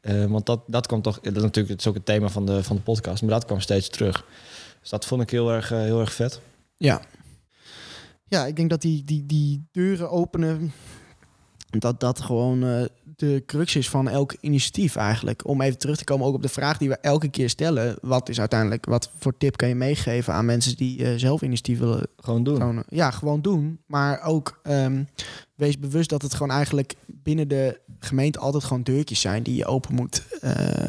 Eh, 0.07 0.25
want 0.25 0.47
dat, 0.47 0.61
dat 0.67 0.87
kwam 0.87 1.03
toch, 1.03 1.21
dat 1.21 1.37
is 1.37 1.43
natuurlijk 1.43 1.69
het 1.69 1.81
is 1.81 1.87
ook 1.87 1.95
het 1.95 2.05
thema 2.05 2.29
van 2.29 2.47
de, 2.47 2.63
van 2.63 2.77
de 2.77 2.83
podcast, 2.83 3.23
maar 3.23 3.31
dat 3.31 3.45
kwam 3.45 3.61
steeds 3.61 3.89
terug. 3.89 4.25
Dus 4.81 4.91
dat 4.91 5.07
vond 5.07 5.23
ik 5.23 5.31
heel 5.31 5.53
erg, 5.53 5.73
eh, 5.73 5.79
heel 5.79 6.01
erg 6.01 6.13
vet. 6.13 6.41
Ja. 6.77 7.01
Ja, 8.25 8.47
ik 8.47 8.57
denk 8.57 8.71
dat 8.71 8.81
die, 8.81 9.05
die, 9.05 9.27
die 9.27 9.69
deuren 9.73 10.11
openen, 10.11 10.73
dat 11.79 12.01
dat 12.01 12.21
gewoon 12.21 12.65
eh, 12.65 12.85
de 13.17 13.43
crux 13.47 13.77
is 13.77 13.89
van 13.89 14.09
elk 14.09 14.37
initiatief 14.41 14.97
eigenlijk. 14.97 15.47
Om 15.47 15.61
even 15.61 15.79
terug 15.79 15.97
te 15.97 16.05
komen 16.05 16.27
ook 16.27 16.35
op 16.35 16.43
de 16.43 16.49
vraag 16.49 16.79
die 16.79 16.89
we 16.89 16.97
elke 16.97 17.29
keer 17.29 17.49
stellen. 17.49 17.97
Wat 18.01 18.29
is 18.29 18.41
uiteindelijk, 18.41 18.87
wat 18.87 19.11
voor 19.19 19.37
tip 19.37 19.57
kan 19.57 19.69
je 19.69 19.75
meegeven 19.75 20.35
aan 20.35 20.45
mensen 20.45 20.77
die 20.77 21.05
eh, 21.05 21.19
zelf 21.19 21.43
initiatief 21.43 21.79
willen 21.79 22.07
Gewoon 22.17 22.45
doen. 22.45 22.57
Gewoon, 22.57 22.85
ja, 22.89 23.11
gewoon 23.11 23.41
doen. 23.41 23.81
Maar 23.87 24.23
ook 24.23 24.61
ehm, 24.63 25.05
wees 25.55 25.79
bewust 25.79 26.11
dat 26.11 26.23
het 26.23 26.35
gewoon 26.35 26.53
eigenlijk 26.53 26.95
binnen 27.07 27.49
de 27.49 27.81
gemeente 27.99 28.39
altijd 28.39 28.65
gewoon 28.65 28.83
deurtjes 28.83 29.21
zijn 29.21 29.43
die 29.43 29.57
je 29.57 29.67
open 29.67 29.95
moet 29.95 30.23
eh, 30.41 30.89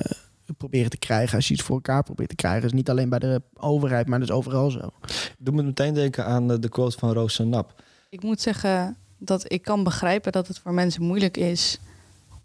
proberen 0.58 0.90
te 0.90 0.98
krijgen. 0.98 1.36
Als 1.36 1.48
je 1.48 1.54
iets 1.54 1.64
voor 1.64 1.76
elkaar 1.76 2.04
probeert 2.04 2.30
te 2.30 2.36
krijgen. 2.36 2.62
Dus 2.62 2.74
niet 2.74 2.90
alleen 2.90 3.10
bij 3.10 3.20
de 3.20 3.42
overheid, 3.54 4.08
maar 4.08 4.20
dus 4.20 4.32
overal 4.32 4.72
zo. 4.72 4.90
Doe 5.38 5.56
me 5.56 5.64
meteen 5.64 5.94
denken 5.94 6.26
aan 6.26 6.48
de 6.48 6.70
quote 6.70 6.98
van 6.98 7.14
Roos 7.14 7.40
en 7.40 7.50
Nap. 7.50 7.84
Ik 8.10 8.24
moet 8.24 8.42
zeggen 8.42 8.98
dat 9.18 9.52
ik 9.52 9.62
kan 9.62 9.84
begrijpen 9.84 10.32
dat 10.32 10.48
het 10.48 10.60
voor 10.60 10.74
mensen 10.74 11.04
moeilijk 11.04 11.38
is 11.38 11.80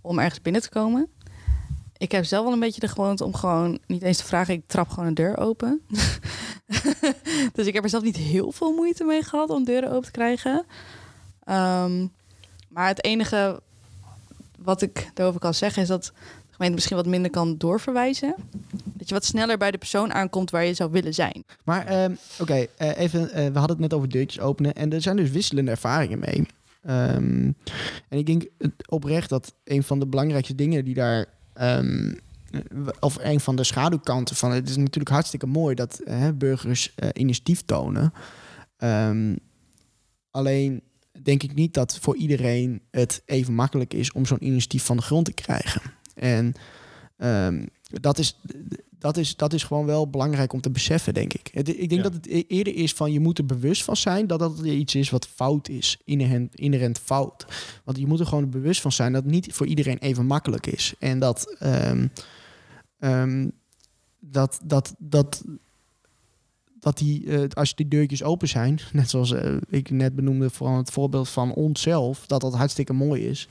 om 0.01 0.19
ergens 0.19 0.43
binnen 0.43 0.63
te 0.63 0.69
komen. 0.69 1.07
Ik 1.97 2.13
heb 2.13 2.25
zelf 2.25 2.45
wel 2.45 2.53
een 2.53 2.61
beetje 2.61 2.81
de 2.81 2.89
gewoonte 2.89 3.25
om 3.25 3.35
gewoon 3.35 3.79
niet 3.87 4.03
eens 4.03 4.17
te 4.17 4.25
vragen. 4.25 4.55
Ik 4.55 4.63
trap 4.67 4.89
gewoon 4.89 5.07
een 5.07 5.15
deur 5.15 5.39
open. 5.39 5.81
dus 7.55 7.67
ik 7.67 7.75
heb 7.75 7.83
er 7.85 7.89
zelf 7.91 8.03
niet 8.03 8.17
heel 8.17 8.53
veel 8.53 8.73
moeite 8.73 9.05
mee 9.05 9.23
gehad 9.23 9.51
om 9.51 9.65
deuren 9.65 9.91
open 9.91 10.05
te 10.05 10.11
krijgen. 10.11 10.65
Ehm, 11.45 12.07
maar 12.69 12.87
het 12.87 13.05
enige 13.05 13.61
wat 14.59 14.83
ik 14.83 15.11
daarover 15.15 15.41
kan 15.41 15.55
zeggen 15.55 15.83
is 15.83 15.89
dat 15.89 16.13
gemeente 16.51 16.75
misschien 16.75 16.97
wat 16.97 17.07
minder 17.07 17.31
kan 17.31 17.57
doorverwijzen. 17.59 18.35
Dat 18.85 19.09
je 19.09 19.15
wat 19.15 19.25
sneller 19.25 19.59
bij 19.59 19.71
de 19.71 19.79
persoon 19.79 20.13
aankomt 20.13 20.51
waar 20.51 20.65
je 20.65 20.75
zou 20.75 20.91
willen 20.91 21.15
zijn. 21.15 21.45
Maar 21.65 21.87
ehm, 21.87 22.15
oké, 22.41 22.67
eh, 22.77 22.99
even. 22.99 23.31
eh, 23.31 23.47
we 23.47 23.59
hadden 23.59 23.71
het 23.77 23.79
net 23.79 23.93
over 23.95 24.09
deurtjes 24.09 24.43
openen. 24.43 24.75
En 24.75 24.93
er 24.93 25.03
zijn 25.03 25.17
dus 25.17 25.31
wisselende 25.31 25.71
ervaringen 25.71 26.19
mee. 26.19 26.47
Ehm, 26.83 27.53
en 28.09 28.19
ik 28.19 28.27
denk 28.27 28.47
oprecht 28.87 29.29
dat 29.29 29.55
een 29.65 29.83
van 29.83 29.99
de 29.99 30.07
belangrijkste 30.07 30.55
dingen 30.55 30.85
die 30.85 30.95
daar. 30.95 31.27
ehm, 31.55 32.15
of 33.01 33.19
een 33.21 33.41
van 33.41 33.57
de 33.57 33.65
schaduwkanten 33.65 34.37
van 34.37 34.51
het 34.53 34.69
is 34.69 34.77
natuurlijk 34.77 35.09
hartstikke 35.09 35.47
mooi 35.47 35.75
dat 35.75 35.99
eh, 35.99 36.29
burgers 36.35 36.95
eh, 36.95 37.09
initiatief 37.13 37.63
tonen. 37.63 38.13
Ehm, 38.77 39.37
alleen 40.31 40.83
denk 41.23 41.43
ik 41.43 41.55
niet 41.55 41.75
dat 41.75 41.99
voor 41.99 42.17
iedereen 42.17 42.83
het 42.91 43.23
even 43.27 43.55
makkelijk 43.55 43.95
is 43.95 44.13
om 44.13 44.27
zo'n 44.27 44.45
initiatief 44.45 44.85
van 44.85 44.97
de 44.97 45.03
grond 45.03 45.25
te 45.25 45.33
krijgen. 45.33 45.83
En 46.15 46.55
dat 48.01 48.19
is 48.19 48.39
dat 49.03 49.17
is, 49.17 49.37
dat 49.37 49.53
is 49.53 49.65
gewoon 49.65 49.87
wel 49.87 50.09
belangrijk 50.09 50.53
om 50.53 50.61
te 50.61 50.71
beseffen, 50.71 51.15
denk 51.15 51.33
ik. 51.33 51.49
Het, 51.53 51.69
ik 51.69 51.89
denk 51.89 51.91
Ja. 51.91 52.03
dat 52.03 52.15
het 52.15 52.27
e- 52.27 52.45
eerder 52.49 52.75
is 52.75 52.93
van 52.93 53.13
je 53.13 53.21
moet 53.21 53.39
er 53.39 53.47
bewust 53.47 53.85
van 53.85 53.97
zijn 53.97 54.27
dat 54.27 54.39
dat 54.39 54.61
iets 54.61 54.95
is 54.95 55.11
wat 55.11 55.27
fout 55.27 55.69
is, 55.69 55.99
inherent, 56.05 56.55
inherent 56.55 56.99
fout. 56.99 57.47
Want 57.85 57.99
je 57.99 58.07
moet 58.07 58.21
er 58.21 58.27
gewoon 58.27 58.51
bewust 58.51 58.81
van 58.81 58.93
zijn 58.93 59.13
dat 59.13 59.23
het 59.23 59.33
niet 59.33 59.53
voor 59.53 59.67
iedereen 59.67 59.99
even 59.99 60.27
makkelijk 60.27 60.67
is. 60.67 60.95
En 60.99 61.19
dat, 61.19 61.57
ehm, 61.59 62.07
ehm, 62.99 63.49
dat, 64.21 64.61
dat, 64.65 64.95
dat, 64.99 65.43
dat 66.81 66.99
die, 66.99 67.27
eh, 67.31 67.49
als 67.49 67.75
die 67.75 67.89
deurtjes 67.89 68.23
open 68.23 68.49
zijn, 68.49 68.81
net 68.93 69.11
zoals 69.11 69.33
eh, 69.33 69.57
ik 69.69 69.91
net 69.91 70.15
benoemde 70.15 70.51
van 70.51 70.77
het 70.77 70.91
voorbeeld 70.91 71.29
van 71.29 71.53
onszelf, 71.55 72.27
dat 72.27 72.41
dat 72.41 72.55
hartstikke 72.55 72.93
mooi 72.93 73.27
is. 73.27 73.49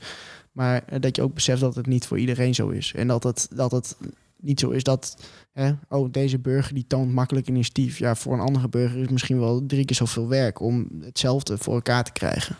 Maar 0.52 0.82
eh, 0.86 1.00
dat 1.00 1.16
je 1.16 1.22
ook 1.22 1.34
beseft 1.34 1.60
dat 1.60 1.74
het 1.74 1.86
niet 1.86 2.06
voor 2.06 2.18
iedereen 2.18 2.54
zo 2.54 2.68
is. 2.68 2.92
En 2.94 3.06
dat 3.08 3.22
het, 3.22 3.48
dat 3.54 3.70
het 3.72 3.96
niet 4.42 4.60
zo 4.60 4.70
is 4.70 4.82
dat, 4.82 5.16
oh, 5.88 6.12
deze 6.12 6.38
burger 6.38 6.74
die 6.74 6.86
toont 6.86 7.12
makkelijk 7.12 7.48
initiatief. 7.48 7.98
Ja, 7.98 8.14
voor 8.14 8.32
een 8.32 8.40
andere 8.40 8.68
burger 8.68 9.00
is 9.00 9.08
misschien 9.08 9.40
wel 9.40 9.66
drie 9.66 9.84
keer 9.84 9.96
zoveel 9.96 10.28
werk 10.28 10.60
om 10.60 10.88
hetzelfde 11.00 11.58
voor 11.58 11.74
elkaar 11.74 12.04
te 12.04 12.12
krijgen. 12.12 12.56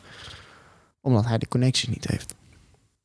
Omdat 1.00 1.25
hij 1.25 1.38
de 1.38 1.49
connectie 1.49 1.90
niet 1.90 2.06
heeft. 2.06 2.34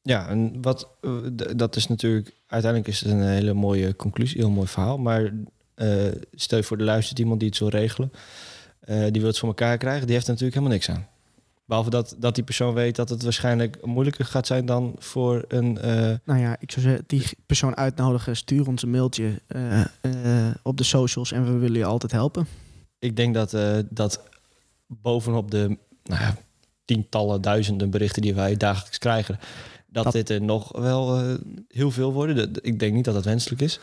Ja, 0.01 0.27
en 0.27 0.61
wat, 0.61 0.89
eh, 1.01 1.11
dat 1.55 1.75
is 1.75 1.87
natuurlijk... 1.87 2.35
Uiteindelijk 2.47 2.91
is 2.91 3.01
het 3.01 3.11
een 3.11 3.27
hele 3.27 3.53
mooie 3.53 3.95
conclusie, 3.95 4.39
heel 4.39 4.49
mooi 4.49 4.67
verhaal. 4.67 4.97
Maar 4.97 5.33
eh, 5.73 6.05
stel 6.31 6.63
voor 6.63 6.77
de 6.77 6.83
luistert 6.83 7.19
iemand 7.19 7.39
die 7.39 7.49
het 7.49 7.59
wil 7.59 7.69
regelen. 7.69 8.11
eh, 8.79 9.03
die 9.11 9.21
wil 9.21 9.29
het 9.29 9.37
voor 9.39 9.47
elkaar 9.49 9.77
krijgen. 9.77 10.05
Die 10.05 10.15
heeft 10.15 10.27
er 10.27 10.33
natuurlijk 10.33 10.59
helemaal 10.59 10.77
niks 10.77 10.89
aan. 10.89 11.07
Behalve 11.67 11.89
dat, 11.89 12.15
dat 12.17 12.35
die 12.35 12.43
persoon 12.43 12.73
weet 12.73 12.95
dat 12.95 13.09
het 13.09 13.23
waarschijnlijk 13.23 13.85
moeilijker 13.85 14.25
gaat 14.25 14.47
zijn 14.47 14.65
dan 14.65 14.95
voor 14.97 15.45
een... 15.47 15.77
eh, 15.77 16.13
Nou 16.25 16.39
ja, 16.39 16.55
ik 16.59 16.71
zou 16.71 16.85
zeggen, 16.85 17.03
die 17.07 17.23
persoon 17.45 17.75
uitnodigen, 17.75 18.35
stuur 18.35 18.67
ons 18.67 18.83
een 18.83 18.89
mailtje 18.89 19.41
eh, 19.47 19.81
eh, 19.81 20.55
op 20.63 20.77
de 20.77 20.83
socials 20.83 21.31
en 21.31 21.45
we 21.45 21.51
willen 21.57 21.77
je 21.77 21.85
altijd 21.85 22.11
helpen. 22.11 22.47
ik 22.99 23.15
denk 23.15 23.33
dat, 23.33 23.53
eh, 23.53 23.77
dat 23.89 24.21
bovenop 24.87 25.51
de 25.51 25.77
nou 26.03 26.21
ja, 26.21 26.35
tientallen, 26.85 27.41
duizenden 27.41 27.89
berichten 27.89 28.21
die 28.21 28.33
wij 28.35 28.55
dagelijks 28.57 28.97
krijgen, 28.97 29.39
dat, 29.87 30.03
Dat- 30.03 30.13
dit 30.13 30.29
er 30.29 30.41
nog 30.41 30.77
wel 30.77 31.17
eh, 31.19 31.33
heel 31.67 31.91
veel 31.91 32.13
worden. 32.13 32.51
Ik 32.61 32.79
denk 32.79 32.93
niet 32.93 33.05
dat 33.05 33.13
dat 33.13 33.25
wenselijk 33.25 33.61
is. 33.61 33.79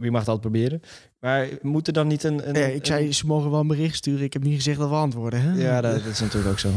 Je 0.00 0.10
mag 0.10 0.20
het 0.20 0.28
altijd 0.28 0.40
proberen. 0.40 0.82
Maar 1.20 1.48
moet 1.62 1.86
er 1.86 1.92
dan 1.92 2.06
niet 2.06 2.22
een... 2.24 2.48
een 2.48 2.74
ik 2.74 2.86
zei, 2.86 3.12
ze 3.12 3.26
mogen 3.26 3.50
wel 3.50 3.60
een 3.60 3.66
bericht 3.66 3.96
sturen. 3.96 4.24
Ik 4.24 4.32
heb 4.32 4.42
niet 4.42 4.54
gezegd 4.54 4.78
dat 4.78 4.88
we 4.88 4.94
antwoorden. 4.94 5.42
Hè? 5.42 5.48
een- 5.50 5.58
ja, 5.58 5.80
dat, 5.80 5.92
dat 5.94 6.04
is 6.12 6.20
natuurlijk 6.20 6.50
ook 6.50 6.58
zo. 6.58 6.70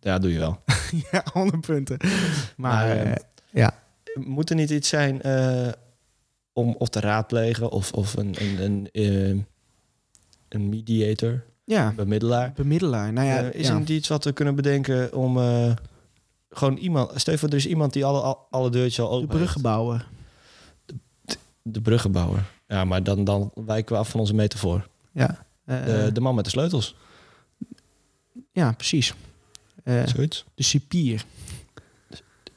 Ja, 0.00 0.18
doe 0.18 0.32
je 0.32 0.38
wel. 0.38 0.62
ja, 1.12 1.24
100 1.32 1.60
punten. 1.66 1.96
Maar, 2.00 2.16
Maar, 2.56 2.88
eh, 2.90 3.10
eh, 3.10 3.16
ja. 3.52 3.74
Moet 4.14 4.50
er 4.50 4.56
niet 4.56 4.70
iets 4.70 4.88
zijn 4.88 5.22
eh, 5.22 5.68
om 6.52 6.74
of 6.78 6.88
te 6.88 7.00
raadplegen 7.00 7.70
of, 7.70 7.92
of 7.92 8.16
een, 8.16 8.34
een, 8.38 8.64
een, 8.64 8.88
eh, 8.92 9.42
een 10.48 10.68
mediator, 10.68 11.44
ja, 11.64 11.88
een 11.88 11.94
bemiddelaar? 11.94 12.52
bemiddelaar. 12.56 13.12
Nou 13.12 13.26
ja, 13.26 13.38
Eh, 13.42 13.60
is 13.60 13.66
ja. 13.66 13.72
er 13.72 13.78
niet 13.78 13.88
iets 13.88 14.08
wat 14.08 14.24
we 14.24 14.32
kunnen 14.32 14.54
bedenken 14.54 15.14
om 15.14 15.38
gewoon 16.50 16.76
iemand... 16.76 17.10
Stel 17.20 17.38
voor, 17.38 17.48
er 17.48 17.54
is 17.54 17.66
iemand 17.66 17.92
die 17.92 18.04
alle, 18.04 18.20
al- 18.20 18.46
alle 18.50 18.70
deurtjes 18.70 19.00
al 19.00 19.08
de 19.10 19.14
open 19.22 19.38
heeft. 19.38 19.52
De 21.62 21.80
bruggenbouwer. 21.80 22.44
Ja, 22.66 22.84
maar 22.84 23.02
dan, 23.02 23.24
dan 23.24 23.50
wijken 23.54 23.92
we 23.94 23.98
af 24.00 24.08
van 24.10 24.20
onze 24.20 24.34
metafoor. 24.34 24.88
Ja, 25.12 25.46
Eh, 25.64 25.84
De, 25.84 26.10
de 26.12 26.20
man 26.20 26.34
met 26.34 26.44
de 26.44 26.50
sleutels, 26.50 26.94
ja 28.52 28.72
precies. 28.72 29.14
Eh, 29.84 30.06
zoiets. 30.06 30.44
de 30.54 30.62
cipier. 30.62 31.24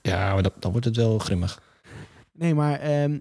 Ja, 0.02 0.34
maar 0.34 0.44
dat, 0.44 0.54
dan 0.60 0.72
wordt 0.72 0.86
het 0.86 0.96
wel 0.96 1.20
grimmig. 1.20 1.62
Nee, 2.32 2.56
maar 2.56 2.80
ehm, 2.80 3.20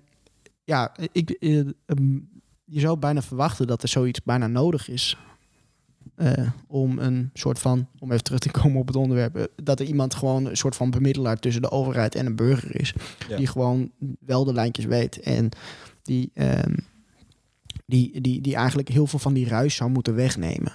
ja, 0.64 0.94
ik, 1.12 1.30
eh, 1.30 1.58
ehm, 1.58 2.18
je 2.64 2.80
zou 2.80 2.98
bijna 2.98 3.22
verwachten 3.22 3.66
dat 3.66 3.82
er 3.82 3.88
zoiets 3.88 4.22
bijna 4.22 4.46
nodig 4.46 4.88
is. 4.88 5.16
Eh, 6.14 6.50
om 6.66 6.98
een 6.98 7.30
soort 7.34 7.58
van, 7.58 7.88
om 7.98 8.10
even 8.10 8.24
terug 8.24 8.40
te 8.40 8.50
komen 8.50 8.80
op 8.80 8.86
het 8.86 8.96
onderwerp, 8.96 9.36
eh, 9.36 9.44
dat 9.62 9.80
er 9.80 9.86
iemand 9.86 10.14
gewoon 10.14 10.46
een 10.46 10.56
soort 10.56 10.76
van 10.76 10.90
bemiddelaar 10.90 11.38
tussen 11.38 11.62
de 11.62 11.70
overheid 11.70 12.14
en 12.14 12.26
een 12.26 12.36
burger 12.36 12.80
is. 12.80 12.94
Ja. 13.28 13.36
Die 13.36 13.46
gewoon 13.46 13.90
wel 14.20 14.44
de 14.44 14.52
lijntjes 14.52 14.84
weet 14.84 15.20
en 15.20 15.48
die, 16.02 16.30
ehm, 16.34 16.74
die, 17.86 18.20
die, 18.20 18.40
die 18.40 18.54
eigenlijk 18.54 18.88
heel 18.88 19.06
veel 19.06 19.18
van 19.18 19.32
die 19.32 19.48
ruis 19.48 19.74
zou 19.74 19.90
moeten 19.90 20.14
wegnemen. 20.14 20.72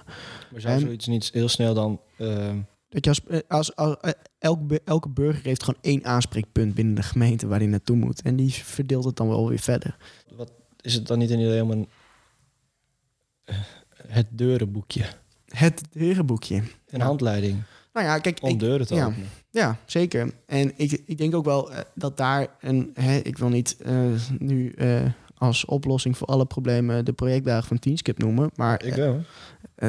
Maar 0.51 0.62
zou 0.62 0.79
zoiets 0.79 1.07
niet 1.07 1.29
heel 1.34 1.50
snel 1.50 1.74
dan... 1.74 2.01
eh, 2.17 2.53
Dat 2.89 3.03
je 3.03 3.10
als, 3.10 3.22
eh, 3.27 3.39
als, 3.48 3.75
als, 3.75 3.96
elke, 4.39 4.81
elke 4.86 5.10
burger 5.10 5.43
heeft 5.43 5.63
gewoon 5.63 5.79
één 5.81 6.05
aanspreekpunt 6.05 6.74
binnen 6.74 6.96
de 6.96 7.03
gemeente 7.03 7.48
waar 7.48 7.60
hij 7.60 7.67
naartoe 7.67 7.96
moet. 7.96 8.22
En 8.22 8.36
die 8.36 8.53
verdeelt 8.53 9.03
het 9.03 9.15
dan 9.15 9.27
wel 9.27 9.50
weer 9.50 9.60
verder. 9.60 9.98
is 10.81 10.93
het 10.93 11.07
dan 11.07 11.19
niet 11.19 11.29
een 11.29 11.39
idee 11.39 11.63
om 11.63 11.72
een... 11.72 11.88
het 14.08 14.28
deurenboekje. 14.30 15.04
Het 15.46 15.82
deurenboekje. 15.92 16.56
Een 16.56 17.00
Ja. 17.00 17.06
handleiding 17.06 17.64
Nou 17.94 18.06
ja, 18.10 18.20
kijk, 18.20 18.38
om 18.42 18.50
ik, 18.50 18.60
deuren 18.60 18.88
te 18.88 18.96
ja. 18.96 19.06
openen. 19.06 19.28
ja, 19.50 19.78
zeker. 19.86 20.34
En 20.46 20.72
ik, 20.76 21.02
ik 21.06 21.18
denk 21.18 21.36
ook 21.36 21.46
wel 21.46 21.72
eh, 21.72 21.80
dat 21.96 22.18
daar 22.18 22.48
een... 22.62 22.92
Hè, 22.94 23.16
ik 23.18 23.38
wil 23.38 23.50
niet 23.50 23.78
eh, 23.82 24.06
nu 24.40 24.72
eh, 24.72 25.02
als 25.38 25.66
oplossing 25.66 26.18
voor 26.18 26.28
alle 26.28 26.46
problemen 26.46 27.06
de 27.06 27.14
projectdagen 27.14 27.68
van 27.68 27.80
Teamskip 27.80 28.18
noemen. 28.18 28.50
Maar 28.56 28.84
Ik 28.84 28.94
wel. 28.94 29.22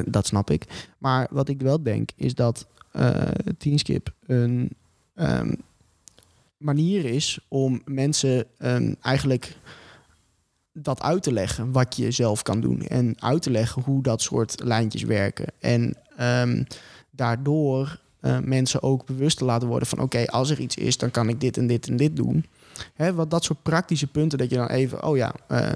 dat 0.05 0.27
snap 0.27 0.51
ik. 0.51 0.65
Maar 0.99 1.27
wat 1.31 1.49
ik 1.49 1.61
wel 1.63 1.83
denk 1.83 2.11
is 2.17 2.35
dat 2.35 2.67
eh 2.93 3.21
Teamskip 3.59 4.13
een 4.27 4.71
ehm, 5.15 5.55
manier 6.57 7.05
is 7.05 7.39
om 7.49 7.83
mensen 7.85 8.47
ehm, 8.59 8.95
eigenlijk 9.01 9.57
dat 10.83 11.03
uit 11.03 11.23
te 11.23 11.33
leggen 11.33 11.73
wat 11.73 11.97
je 11.97 12.11
zelf 12.11 12.43
kan 12.43 12.61
doen 12.61 12.81
en 12.87 13.15
uit 13.19 13.43
te 13.43 13.51
leggen 13.51 13.83
hoe 13.83 14.03
dat 14.03 14.23
soort 14.23 14.63
lijntjes 14.65 15.03
werken. 15.03 15.47
En 15.59 15.95
ehm, 16.17 16.65
daardoor 17.11 18.01
eh, 18.21 18.39
mensen 18.39 18.83
ook 18.83 19.07
bewust 19.07 19.39
te 19.39 19.45
laten 19.45 19.69
worden 19.69 19.89
van 19.89 20.01
oké 20.01 20.27
als 20.27 20.51
er 20.51 20.61
iets 20.61 20.77
is 20.77 20.99
dan 20.99 21.11
kan 21.11 21.29
ik 21.29 21.41
dit 21.41 21.57
en 21.57 21.67
dit 21.67 21.89
en 21.89 21.97
dit 21.97 22.17
doen. 22.17 22.47
Hè, 22.95 23.15
wat 23.15 23.31
dat 23.31 23.45
soort 23.45 23.63
praktische 23.63 24.07
punten 24.07 24.39
dat 24.39 24.51
je 24.51 24.57
dan 24.57 24.69
even 24.69 25.05
oh 25.05 25.17
ja 25.17 25.35
eh, 25.49 25.71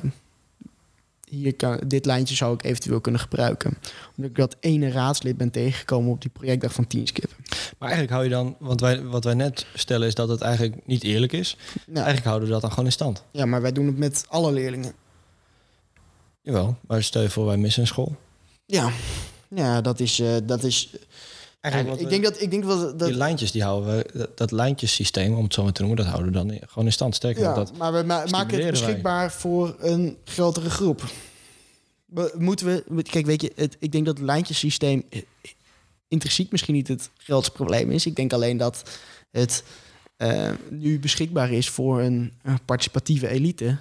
hier 1.35 1.55
kan, 1.57 1.81
dit 1.87 2.05
lijntje 2.07 2.35
zou 2.35 2.55
ik 2.55 2.65
eventueel 2.65 3.01
kunnen 3.01 3.21
gebruiken 3.21 3.79
omdat 4.17 4.31
ik 4.31 4.37
dat 4.37 4.57
ene 4.61 4.91
raadslid 4.91 5.37
ben 5.37 5.51
tegengekomen 5.51 6.11
op 6.13 6.21
die 6.21 6.31
projectdag 6.31 6.73
van 6.73 6.87
Teamskip. 6.87 7.31
Maar 7.79 7.89
eigenlijk 7.91 8.11
hou 8.11 8.25
je 8.25 8.31
dan... 8.31 8.57
Want 8.59 8.81
wij, 8.81 9.03
wat 9.05 9.25
wij 9.25 9.35
net 9.35 9.67
stellen 9.75 10.07
is 10.07 10.15
dat 10.15 10.29
het 10.29 10.41
eigenlijk 10.41 10.87
niet 10.87 11.03
eerlijk 11.03 11.33
is. 11.33 11.57
Nou, 11.87 11.97
Eigenlijk 11.97 12.27
houden 12.27 12.47
we 12.47 12.53
dat 12.53 12.61
dan 12.63 12.71
gewoon 12.71 12.85
in 12.87 12.93
stand. 12.93 13.23
ja, 13.31 13.47
maar 13.47 13.63
wij 13.63 13.73
doen 13.73 13.87
het 13.87 13.99
met 13.99 14.25
alle 14.29 14.53
leerlingen. 14.53 14.93
Jawel, 16.43 16.77
maar 16.87 17.03
stel 17.03 17.23
je 17.23 17.31
voor 17.31 17.47
wij 17.47 17.57
missen 17.57 17.83
een 17.83 17.89
school. 17.89 18.17
Ja, 18.67 18.91
ja 19.49 19.81
dat 19.81 20.01
is. 20.01 20.19
eh, 20.21 20.37
dat 20.45 20.63
is 20.63 20.97
Eigenlijk 21.63 22.03
ik, 22.03 22.09
denk 22.09 22.25
dat, 22.25 22.41
ik 22.41 22.51
denk 22.51 22.65
dat, 22.65 22.99
dat 22.99 23.09
die 23.09 23.17
lijntjes 23.17 23.51
die 23.51 23.63
houden 23.63 23.97
we, 23.97 24.11
dat, 24.19 24.37
dat 24.39 24.51
lijntjessysteem, 24.51 25.35
om 25.37 25.45
het 25.45 25.55
zo 25.55 25.63
maar 25.63 25.73
te 25.73 25.81
noemen, 25.83 25.99
dat 26.05 26.07
houden 26.13 26.33
we 26.33 26.39
dan 26.39 26.59
gewoon 26.69 26.85
in 26.85 26.93
stand. 26.93 27.15
Sterker 27.15 27.43
ja, 27.43 27.55
dat, 27.55 27.77
maar 27.77 27.93
we 27.93 28.03
ma- 28.03 28.25
maken 28.31 28.53
het 28.55 28.63
wij. 28.63 28.71
beschikbaar 28.71 29.33
voor 29.33 29.77
een 29.79 30.17
grotere 30.25 30.71
groep. 30.71 31.03
We, 32.07 32.35
moeten 32.39 32.67
we, 32.89 33.03
kijk, 33.03 33.27
weet 33.27 33.43
je, 33.43 33.53
het, 33.55 33.77
ik 33.79 33.93
denk 33.93 34.07
dat 34.07 34.17
het 34.17 34.27
lijntjesysteem 34.27 35.03
intrinsiek 36.09 36.51
misschien 36.51 36.75
niet 36.75 36.89
het 36.89 37.11
grootste 37.17 37.53
probleem 37.53 37.91
is. 37.91 38.07
Ik 38.07 38.17
denk 38.17 38.33
alleen 38.33 38.57
dat 38.57 38.83
het 39.31 39.65
eh, 40.17 40.51
nu 40.71 40.99
beschikbaar 41.01 41.51
is 41.53 41.69
voor 41.69 42.01
een, 42.01 42.33
participatieve 42.65 43.29
elite. 43.29 43.77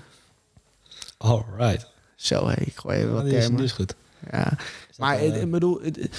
all 1.17 1.43
right. 1.57 1.87
Zo, 2.15 2.45
hey, 2.47 2.63
ik 2.65 2.75
gooi 2.75 2.97
even 2.97 3.13
wat 3.13 3.23
die, 3.23 3.33
is, 3.33 3.39
termen. 3.39 3.57
die 3.57 3.65
is 3.69 3.71
goed. 3.75 3.95
Ja. 4.31 4.57
Is 4.91 4.97
Maar 4.97 5.17
eh, 5.17 5.41
ik 5.41 5.51
bedoel, 5.51 5.81
het- 5.81 6.09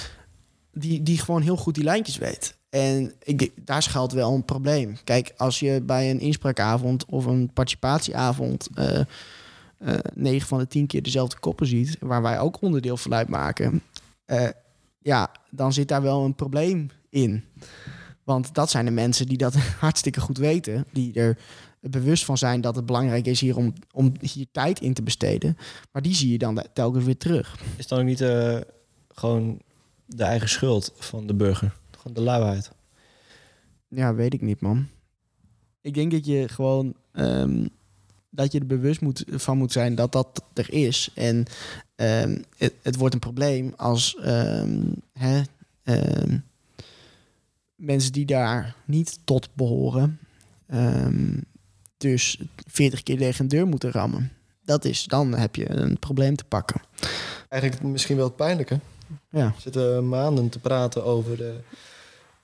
die, 0.73 1.03
die 1.03 1.17
gewoon 1.17 1.41
heel 1.41 1.57
goed 1.57 1.75
die 1.75 1.83
lijntjes 1.83 2.17
weet. 2.17 2.57
En 2.69 3.13
ik, 3.23 3.51
daar 3.65 3.83
schuilt 3.83 4.11
wel 4.11 4.33
een 4.33 4.45
probleem. 4.45 4.97
Kijk, 5.03 5.33
als 5.37 5.59
je 5.59 5.81
bij 5.81 6.09
een 6.09 6.19
inspraakavond 6.19 7.05
of 7.05 7.25
een 7.25 7.49
participatieavond 7.53 8.67
eh 8.75 9.01
eh 9.83 9.97
9 10.13 10.47
van 10.47 10.57
de 10.57 10.67
10 10.67 10.87
keer 10.87 11.03
dezelfde 11.03 11.39
koppen 11.39 11.67
ziet, 11.67 11.97
waar 11.99 12.21
wij 12.21 12.39
ook 12.39 12.61
onderdeel 12.61 12.97
van 12.97 13.13
uitmaken, 13.13 13.81
eh, 14.25 14.49
ja, 14.99 15.31
dan 15.49 15.73
zit 15.73 15.87
daar 15.87 16.01
wel 16.01 16.23
een 16.23 16.35
probleem 16.35 16.89
in. 17.09 17.43
Want 18.23 18.53
dat 18.53 18.69
zijn 18.69 18.85
de 18.85 18.91
mensen 18.91 19.27
die 19.27 19.37
dat 19.37 19.55
hartstikke 19.79 20.19
goed 20.19 20.37
weten, 20.37 20.85
die 20.91 21.13
er 21.13 21.37
bewust 21.79 22.25
van 22.25 22.37
zijn 22.37 22.61
dat 22.61 22.75
het 22.75 22.85
belangrijk 22.85 23.25
is 23.25 23.39
hier 23.39 23.57
om, 23.57 23.73
om 23.91 24.13
hier 24.21 24.47
tijd 24.51 24.79
in 24.79 24.93
te 24.93 25.03
besteden. 25.03 25.57
Maar 25.91 26.01
die 26.01 26.15
zie 26.15 26.31
je 26.31 26.37
dan 26.37 26.63
telkens 26.73 27.05
weer 27.05 27.17
terug. 27.17 27.59
Is 27.77 27.87
dan 27.87 27.99
ook 27.99 28.05
niet 28.05 28.25
gewoon 29.13 29.61
de 30.05 30.23
eigen 30.23 30.49
schuld 30.49 30.93
van 30.95 31.27
de 31.27 31.33
burger? 31.33 31.73
Gewoon 31.97 32.13
de 32.13 32.21
luiheid. 32.21 32.71
Ja, 33.87 34.13
weet 34.15 34.33
ik 34.33 34.41
niet, 34.41 34.61
man. 34.61 34.87
Ik 35.81 35.93
denk 35.93 36.11
dat 36.11 36.25
je 36.25 36.49
gewoon 36.49 36.95
ehm, 37.11 37.65
dat 38.29 38.51
je 38.51 38.59
er 38.59 38.65
bewust 38.65 39.01
moet, 39.01 39.23
van 39.27 39.57
moet 39.57 39.71
zijn 39.71 39.95
dat 39.95 40.11
dat 40.11 40.43
er 40.53 40.73
is. 40.73 41.09
En 41.13 41.45
ehm, 41.95 42.37
het, 42.57 42.73
het 42.81 42.95
wordt 42.95 43.13
een 43.13 43.19
probleem 43.19 43.73
als 43.77 44.15
ehm, 44.15 44.81
hè, 45.13 45.41
ehm, 45.83 46.37
mensen 47.75 48.11
die 48.11 48.25
daar 48.25 48.75
niet 48.85 49.19
tot 49.23 49.49
behoren, 49.53 50.19
ehm, 50.67 51.37
dus 51.97 52.41
40 52.67 53.03
keer 53.03 53.17
tegen 53.17 53.41
een 53.41 53.49
deur 53.49 53.67
moeten 53.67 53.91
rammen. 53.91 54.31
Dat 54.65 54.85
is, 54.85 55.03
dan 55.03 55.33
heb 55.33 55.55
je 55.55 55.69
een 55.69 55.99
probleem 55.99 56.35
te 56.35 56.43
pakken. 56.43 56.81
Eigenlijk 57.49 57.83
misschien 57.83 58.15
wel 58.15 58.25
het 58.25 58.35
pijnlijke. 58.35 58.79
Ja. 59.29 59.47
We 59.55 59.61
zitten 59.61 60.09
maanden 60.09 60.49
te 60.49 60.59
praten 60.59 61.03
over, 61.03 61.37
de, 61.37 61.55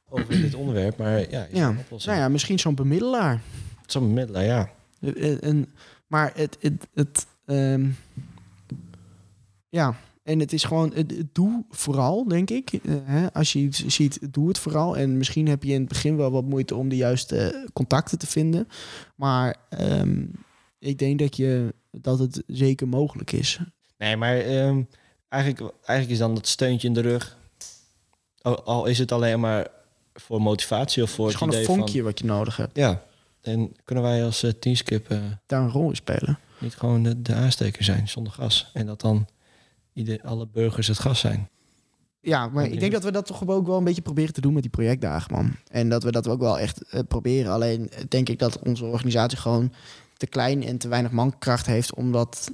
over 0.09 0.41
dit 0.41 0.55
onderwerp, 0.55 0.97
maar 0.97 1.29
ja, 1.31 1.47
Ja. 1.51 1.75
Nou 1.89 2.17
ja, 2.17 2.29
misschien 2.29 2.59
zo'n 2.59 2.75
bemiddelaar. 2.75 3.41
Zo'n 3.85 4.07
bemiddelaar, 4.07 4.43
ja. 4.43 4.69
Eh, 4.99 5.31
eh, 5.31 5.43
En, 5.43 5.69
maar 6.07 6.31
het, 6.35 6.57
het, 6.59 6.87
het 6.93 7.27
ehm, 7.45 7.87
ja, 9.69 9.95
en 10.29 10.39
het 10.39 10.53
is 10.53 10.63
gewoon, 10.63 10.91
het, 10.93 11.11
het 11.17 11.35
doe 11.35 11.65
vooral, 11.69 12.27
denk 12.27 12.49
ik. 12.49 12.73
Eh, 12.73 12.95
hè, 13.03 13.33
als 13.33 13.53
je 13.53 13.59
iets 13.59 13.85
ziet, 13.85 14.19
doe 14.31 14.47
het 14.47 14.59
vooral. 14.59 14.97
En 14.97 15.17
misschien 15.17 15.47
heb 15.47 15.63
je 15.63 15.73
in 15.73 15.79
het 15.79 15.89
begin 15.89 16.15
wel 16.15 16.31
wat 16.31 16.43
moeite 16.43 16.75
om 16.75 16.89
de 16.89 16.95
juiste 16.95 17.69
contacten 17.73 18.17
te 18.19 18.27
vinden. 18.27 18.67
Maar 19.15 19.55
ehm, 19.69 20.25
ik 20.79 20.99
denk 20.99 21.19
dat, 21.19 21.35
je, 21.35 21.73
dat 21.91 22.19
het 22.19 22.43
zeker 22.47 22.87
mogelijk 22.87 23.31
is. 23.31 23.59
Nee, 23.97 24.17
maar 24.17 24.37
ehm, 24.37 24.83
eigenlijk, 25.29 25.73
eigenlijk 25.75 26.09
is 26.09 26.17
dan 26.17 26.35
dat 26.35 26.47
steuntje 26.47 26.87
in 26.87 26.93
de 26.93 27.01
rug. 27.01 27.37
Al, 28.41 28.63
al 28.63 28.85
is 28.85 28.97
het 28.97 29.11
alleen 29.11 29.39
maar 29.39 29.67
voor 30.13 30.41
motivatie 30.41 31.03
of 31.03 31.09
voor 31.11 31.27
Het 31.27 31.35
is 31.35 31.41
het 31.41 31.49
gewoon 31.49 31.61
een 31.61 31.77
vonkje 31.77 32.01
wat 32.01 32.19
je 32.19 32.25
nodig 32.25 32.57
hebt. 32.57 32.77
Ja, 32.77 33.03
en 33.41 33.75
kunnen 33.83 34.03
wij 34.03 34.23
als 34.23 34.43
uh, 34.43 34.51
teamskip 34.51 35.09
eh, 35.09 35.19
Daar 35.45 35.61
een 35.61 35.69
rol 35.69 35.89
in 35.89 35.95
spelen. 35.95 36.39
niet 36.57 36.75
gewoon 36.75 37.03
de, 37.03 37.21
de 37.21 37.33
aansteker 37.33 37.83
zijn 37.83 38.07
zonder 38.07 38.33
gas? 38.33 38.69
En 38.73 38.85
dat 38.85 39.01
dan 39.01 39.27
ieder, 39.93 40.21
alle 40.21 40.47
burgers 40.47 40.87
het 40.87 40.99
gas 40.99 41.19
zijn. 41.19 41.49
Ja, 42.21 42.47
maar 42.47 42.65
ik 42.65 42.79
denk 42.79 42.91
dat 42.91 43.03
we 43.03 43.11
dat 43.11 43.25
toch 43.25 43.47
ook 43.47 43.67
wel 43.67 43.77
een 43.77 43.83
beetje 43.83 44.01
proberen 44.01 44.33
te 44.33 44.41
doen 44.41 44.53
met 44.53 44.61
die 44.61 44.71
projectdagen, 44.71 45.33
man. 45.33 45.55
En 45.71 45.89
dat 45.89 46.03
we 46.03 46.11
dat 46.11 46.27
ook 46.27 46.39
wel 46.39 46.59
echt 46.59 46.81
eh, 46.81 46.99
proberen. 47.07 47.51
Alleen 47.51 47.89
eh, 47.89 48.03
denk 48.07 48.29
ik 48.29 48.39
dat 48.39 48.59
onze 48.59 48.85
organisatie 48.85 49.37
gewoon 49.37 49.73
te 50.17 50.27
klein 50.27 50.63
en 50.63 50.77
te 50.77 50.87
weinig 50.87 51.11
mankracht 51.11 51.65
heeft 51.65 51.93
om 51.95 52.11
dat 52.11 52.51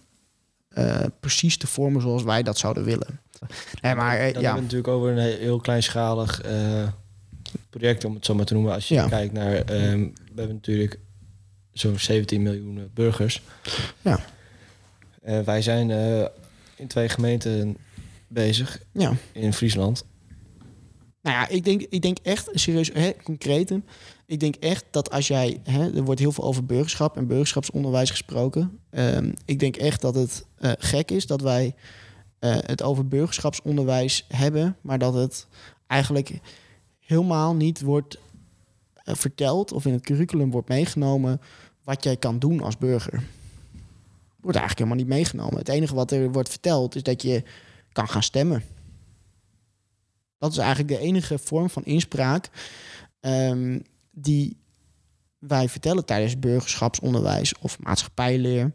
eh, 0.76 1.06
precies 1.20 1.58
te 1.58 1.68
vormen 1.68 2.02
zoals 2.02 2.24
wij 2.24 2.44
dat 2.44 2.58
zouden 2.58 2.84
willen. 2.84 3.20
Nee, 3.82 3.96
maar 3.96 4.18
eh, 4.18 4.34
dan 4.34 4.42
ja, 4.42 4.56
natuurlijk 4.56 4.88
over 4.88 5.10
een 5.12 5.18
he- 5.18 5.38
heel 5.38 5.60
kleinschalig 5.60 6.42
eh, 6.42 6.88
project, 7.70 8.06
om 8.06 8.14
het 8.16 8.26
zo 8.26 8.36
maar 8.36 8.46
te 8.46 8.54
noemen. 8.54 8.74
Als 8.74 8.88
je 8.88 8.94
Ja. 8.96 9.08
kijkt 9.08 9.34
naar, 9.34 9.54
ehm, 9.56 10.00
we 10.00 10.36
hebben 10.36 10.56
natuurlijk 10.56 11.00
zo'n 11.72 12.00
17 12.00 12.42
miljoen 12.42 12.90
burgers. 12.94 13.42
Ja. 14.02 14.20
Wij 15.46 15.62
zijn 15.62 15.90
in 16.76 16.88
twee 16.88 17.10
gemeenten 17.10 17.78
bezig 18.28 18.80
ja. 18.92 19.14
in 19.32 19.54
Friesland. 19.54 20.06
Nou 21.22 21.36
ja, 21.38 21.48
ik 21.48 21.64
denk, 21.64 21.82
ik 21.90 22.02
denk 22.02 22.18
echt, 22.24 22.50
serieus, 22.54 22.90
hè, 22.94 23.12
concreet. 23.24 23.72
Ik 24.26 24.40
denk 24.40 24.56
echt 24.56 24.86
dat 24.92 25.12
als 25.12 25.28
jij, 25.28 25.60
hè, 25.64 25.96
er 25.96 26.04
wordt 26.04 26.20
heel 26.20 26.32
veel 26.32 26.44
over 26.44 26.66
burgerschap 26.66 27.18
en 27.18 27.28
burgerschapsonderwijs 27.28 28.10
gesproken. 28.10 28.80
Ehm, 28.90 29.34
ik 29.46 29.60
denk 29.60 29.76
echt 29.76 30.02
dat 30.02 30.16
het 30.16 30.46
eh, 30.56 30.72
gek 30.78 31.12
is 31.12 31.28
dat 31.28 31.42
wij 31.42 31.76
eh, 32.40 32.58
het 32.60 32.84
over 32.84 33.08
burgerschapsonderwijs 33.08 34.26
hebben, 34.28 34.78
maar 34.82 35.00
dat 35.00 35.14
het 35.14 35.48
eigenlijk 35.88 36.40
helemaal 37.00 37.56
niet 37.56 37.82
wordt 37.82 38.18
eh, 38.94 39.16
verteld 39.16 39.72
of 39.72 39.86
in 39.86 39.94
het 39.94 40.04
curriculum 40.04 40.52
wordt 40.52 40.70
meegenomen 40.70 41.42
wat 41.84 42.04
jij 42.04 42.18
kan 42.18 42.40
doen 42.40 42.62
als 42.62 42.78
burger. 42.78 43.24
Wordt 44.42 44.58
eigenlijk 44.58 44.78
helemaal 44.78 44.98
niet 44.98 45.08
meegenomen. 45.08 45.58
Het 45.58 45.70
enige 45.70 45.96
wat 45.96 46.12
er 46.12 46.32
wordt 46.32 46.50
verteld 46.50 46.96
is 46.96 47.04
dat 47.04 47.22
je 47.22 47.44
kan 47.92 48.08
gaan 48.08 48.24
stemmen. 48.24 48.64
Dat 50.38 50.52
is 50.52 50.58
eigenlijk 50.58 50.88
de 50.88 51.00
enige 51.00 51.38
vorm 51.38 51.70
van 51.70 51.84
inspraak 51.84 52.50
ehm, 53.20 53.80
die 54.16 54.58
wij 55.40 55.70
vertellen 55.70 56.06
tijdens 56.06 56.40
burgerschapsonderwijs 56.40 57.54
of 57.60 57.80
maatschappijleer. 57.80 58.74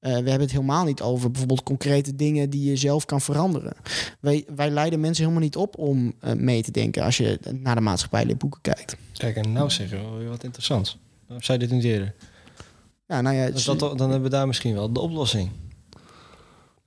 Eh, 0.00 0.10
we 0.10 0.16
hebben 0.16 0.40
het 0.40 0.50
helemaal 0.50 0.84
niet 0.84 1.00
over 1.00 1.30
bijvoorbeeld 1.30 1.62
concrete 1.62 2.16
dingen 2.16 2.50
die 2.50 2.70
je 2.70 2.76
zelf 2.76 3.04
kan 3.04 3.20
veranderen. 3.20 3.72
Wij, 4.20 4.44
wij 4.54 4.70
leiden 4.70 5.00
mensen 5.00 5.22
helemaal 5.22 5.44
niet 5.44 5.56
op 5.56 5.78
om 5.78 6.14
eh, 6.20 6.32
mee 6.32 6.62
te 6.62 6.70
denken 6.70 7.02
als 7.02 7.16
je 7.16 7.38
naar 7.52 7.74
de 7.74 7.80
maatschappijleerboeken 7.80 8.60
kijkt. 8.60 8.96
Kijk, 9.12 9.36
en 9.36 9.52
nou 9.52 9.70
zeggen 9.70 10.12
we 10.12 10.18
weer 10.18 10.28
wat 10.28 10.44
interessants. 10.44 10.98
Waarom 11.26 11.44
zei 11.44 11.58
je 11.58 11.66
dit 11.66 11.74
niet 11.74 11.84
eerder? 11.84 12.14
Ja, 13.06 13.20
nou 13.20 13.36
ja, 13.36 13.50
Dus 13.50 13.64
dat, 13.64 13.78
dan 13.78 13.98
hebben 13.98 14.22
we 14.22 14.28
daar 14.28 14.46
misschien 14.46 14.74
wel 14.74 14.92
de 14.92 15.00
oplossing. 15.00 15.50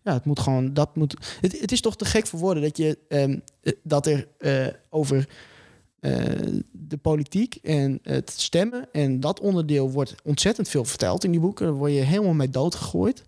Ja, 0.03 0.13
het 0.13 0.25
moet 0.25 0.39
gewoon. 0.39 0.73
Dat 0.73 0.95
moet, 0.95 1.15
het, 1.41 1.59
het 1.59 1.71
is 1.71 1.81
toch 1.81 1.95
te 1.95 2.05
gek 2.05 2.27
voor 2.27 2.39
woorden 2.39 2.63
dat, 2.63 2.77
je, 2.77 2.97
ehm, 3.07 3.39
eh, 3.61 3.73
dat 3.83 4.05
er 4.05 4.27
over 4.89 5.27
eh, 5.99 6.11
de 6.71 6.97
politiek 6.97 7.55
en 7.55 7.99
het 8.01 8.33
stemmen 8.35 8.87
en 8.91 9.19
dat 9.19 9.39
onderdeel 9.39 9.91
wordt 9.91 10.15
ontzettend 10.23 10.69
veel 10.69 10.85
verteld 10.85 11.23
in 11.23 11.31
die 11.31 11.39
boeken. 11.39 11.65
Daar 11.65 11.75
word 11.75 11.93
je 11.93 11.99
helemaal 11.99 12.33
mee 12.33 12.49
doodgegooid. 12.49 13.23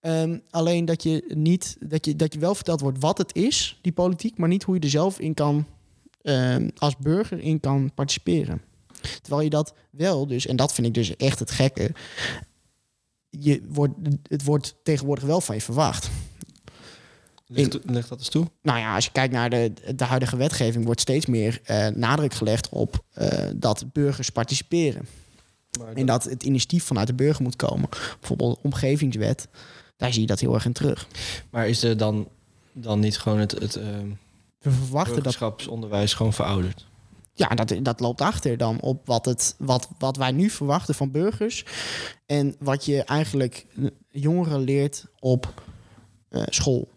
Ehm, 0.00 0.38
alleen 0.50 0.84
dat 0.84 1.02
je 1.02 1.24
niet 1.34 1.76
dat 1.80 2.06
je, 2.06 2.16
dat 2.16 2.32
je 2.32 2.38
wel 2.38 2.54
verteld 2.54 2.80
wordt 2.80 3.00
wat 3.00 3.18
het 3.18 3.34
is, 3.34 3.78
die 3.82 3.92
politiek, 3.92 4.38
maar 4.38 4.48
niet 4.48 4.62
hoe 4.62 4.74
je 4.74 4.80
er 4.80 4.88
zelf 4.88 5.18
in 5.18 5.34
kan 5.34 5.66
ehm, 6.22 6.68
als 6.76 6.96
burger 6.96 7.38
in 7.40 7.60
kan 7.60 7.90
participeren. 7.94 8.62
Terwijl 9.20 9.42
je 9.42 9.50
dat 9.50 9.74
wel 9.90 10.26
dus, 10.26 10.46
en 10.46 10.56
dat 10.56 10.74
vind 10.74 10.86
ik 10.86 10.94
dus 10.94 11.16
echt 11.16 11.38
het 11.38 11.50
gekke. 11.50 11.90
Je 13.30 13.62
wordt, 13.68 13.94
het 14.22 14.44
wordt 14.44 14.76
tegenwoordig 14.82 15.24
wel 15.24 15.40
van 15.40 15.54
je 15.54 15.60
verwacht. 15.60 16.10
Ligt, 17.46 17.78
ligt 17.84 18.08
dat 18.08 18.18
eens 18.18 18.28
toe? 18.28 18.50
Nou 18.62 18.78
ja, 18.78 18.94
als 18.94 19.04
je 19.04 19.10
kijkt 19.12 19.32
naar 19.32 19.50
de, 19.50 19.72
de 19.96 20.04
huidige 20.04 20.36
wetgeving, 20.36 20.84
wordt 20.84 21.00
steeds 21.00 21.26
meer 21.26 21.60
eh, 21.64 21.88
nadruk 21.88 22.34
gelegd 22.34 22.68
op 22.68 23.04
eh, 23.12 23.48
dat 23.54 23.84
burgers 23.92 24.30
participeren. 24.30 25.06
Maar 25.78 25.92
En 25.92 26.06
dat 26.06 26.24
het 26.24 26.42
initiatief 26.42 26.84
vanuit 26.84 27.06
de 27.06 27.14
burger 27.14 27.42
moet 27.42 27.56
komen. 27.56 27.88
Bijvoorbeeld 28.18 28.58
omgevingswet, 28.62 29.48
daar 29.96 30.12
zie 30.12 30.20
je 30.20 30.26
dat 30.26 30.40
heel 30.40 30.54
erg 30.54 30.64
in 30.64 30.72
terug. 30.72 31.06
Maar 31.50 31.68
is 31.68 31.82
er 31.82 31.96
dan, 31.96 32.28
dan 32.72 33.00
niet 33.00 33.18
gewoon 33.18 33.38
het, 33.38 33.50
het 33.50 33.76
ehm, 33.76 34.08
We 34.58 34.70
verwachten 34.70 35.14
dat. 35.14 35.22
burgerschapsonderwijs 35.22 36.14
gewoon 36.14 36.32
verouderd? 36.32 36.86
Ja, 37.34 37.48
dat, 37.48 37.74
dat 37.82 38.00
loopt 38.00 38.20
achter 38.20 38.56
dan 38.56 38.80
op 38.80 39.06
wat, 39.06 39.24
het, 39.24 39.54
wat, 39.58 39.88
wat 39.98 40.16
wij 40.16 40.32
nu 40.32 40.50
verwachten 40.50 40.94
van 40.94 41.10
burgers. 41.10 41.64
En 42.26 42.54
wat 42.58 42.84
je 42.84 43.02
eigenlijk 43.02 43.66
eh, 43.76 43.84
jongeren 44.10 44.60
leert 44.60 45.04
op 45.18 45.62
school. 46.48 46.88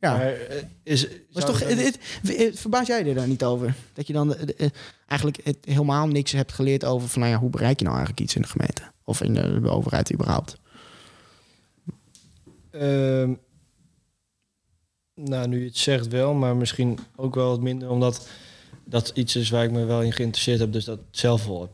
Ja. 0.00 0.12
Maar, 0.16 0.32
eh, 0.32 0.62
is, 0.82 1.00
zou 1.30 1.44
toch, 1.46 1.60
er 1.60 1.68
het, 1.68 1.76
dan- 1.76 1.84
het- 1.86 2.36
het- 2.38 2.60
verbaas 2.60 2.86
jij 2.86 3.06
er 3.06 3.14
dan 3.14 3.28
niet 3.28 3.44
over? 3.44 3.74
Dat 3.92 4.06
je 4.06 4.12
dan 4.12 4.34
eh, 4.34 4.64
eh, 4.66 4.70
eigenlijk 5.06 5.40
het 5.44 5.56
helemaal 5.60 6.06
niks 6.06 6.32
hebt 6.32 6.52
geleerd 6.52 6.84
over 6.84 7.08
van, 7.08 7.20
nou 7.20 7.32
ja, 7.32 7.38
hoe 7.38 7.50
bereik 7.50 7.78
je 7.78 7.84
nou 7.84 7.96
eigenlijk 7.96 8.26
iets 8.26 8.34
in 8.36 8.42
de 8.42 8.48
gemeente? 8.48 8.82
Of 9.04 9.22
in 9.22 9.34
de, 9.34 9.60
de 9.60 9.68
overheid 9.70 10.12
überhaupt? 10.12 10.56
Ehm, 12.70 13.32
nou, 15.14 15.48
nu 15.48 15.58
je 15.60 15.66
het 15.66 15.76
zegt 15.78 16.08
wel, 16.08 16.34
maar 16.34 16.56
misschien 16.56 16.98
ook 17.16 17.34
wel 17.34 17.48
wat 17.48 17.60
minder, 17.60 17.90
omdat 17.90 18.28
dat 18.84 19.10
iets 19.14 19.36
is 19.36 19.50
waar 19.50 19.64
ik 19.64 19.70
me 19.70 19.84
wel 19.84 20.02
in 20.02 20.12
geïnteresseerd 20.12 20.58
heb, 20.58 20.72
dus 20.72 20.84
dat 20.84 20.98
zelf 21.10 21.46
wel 21.46 21.60
heb, 21.60 21.70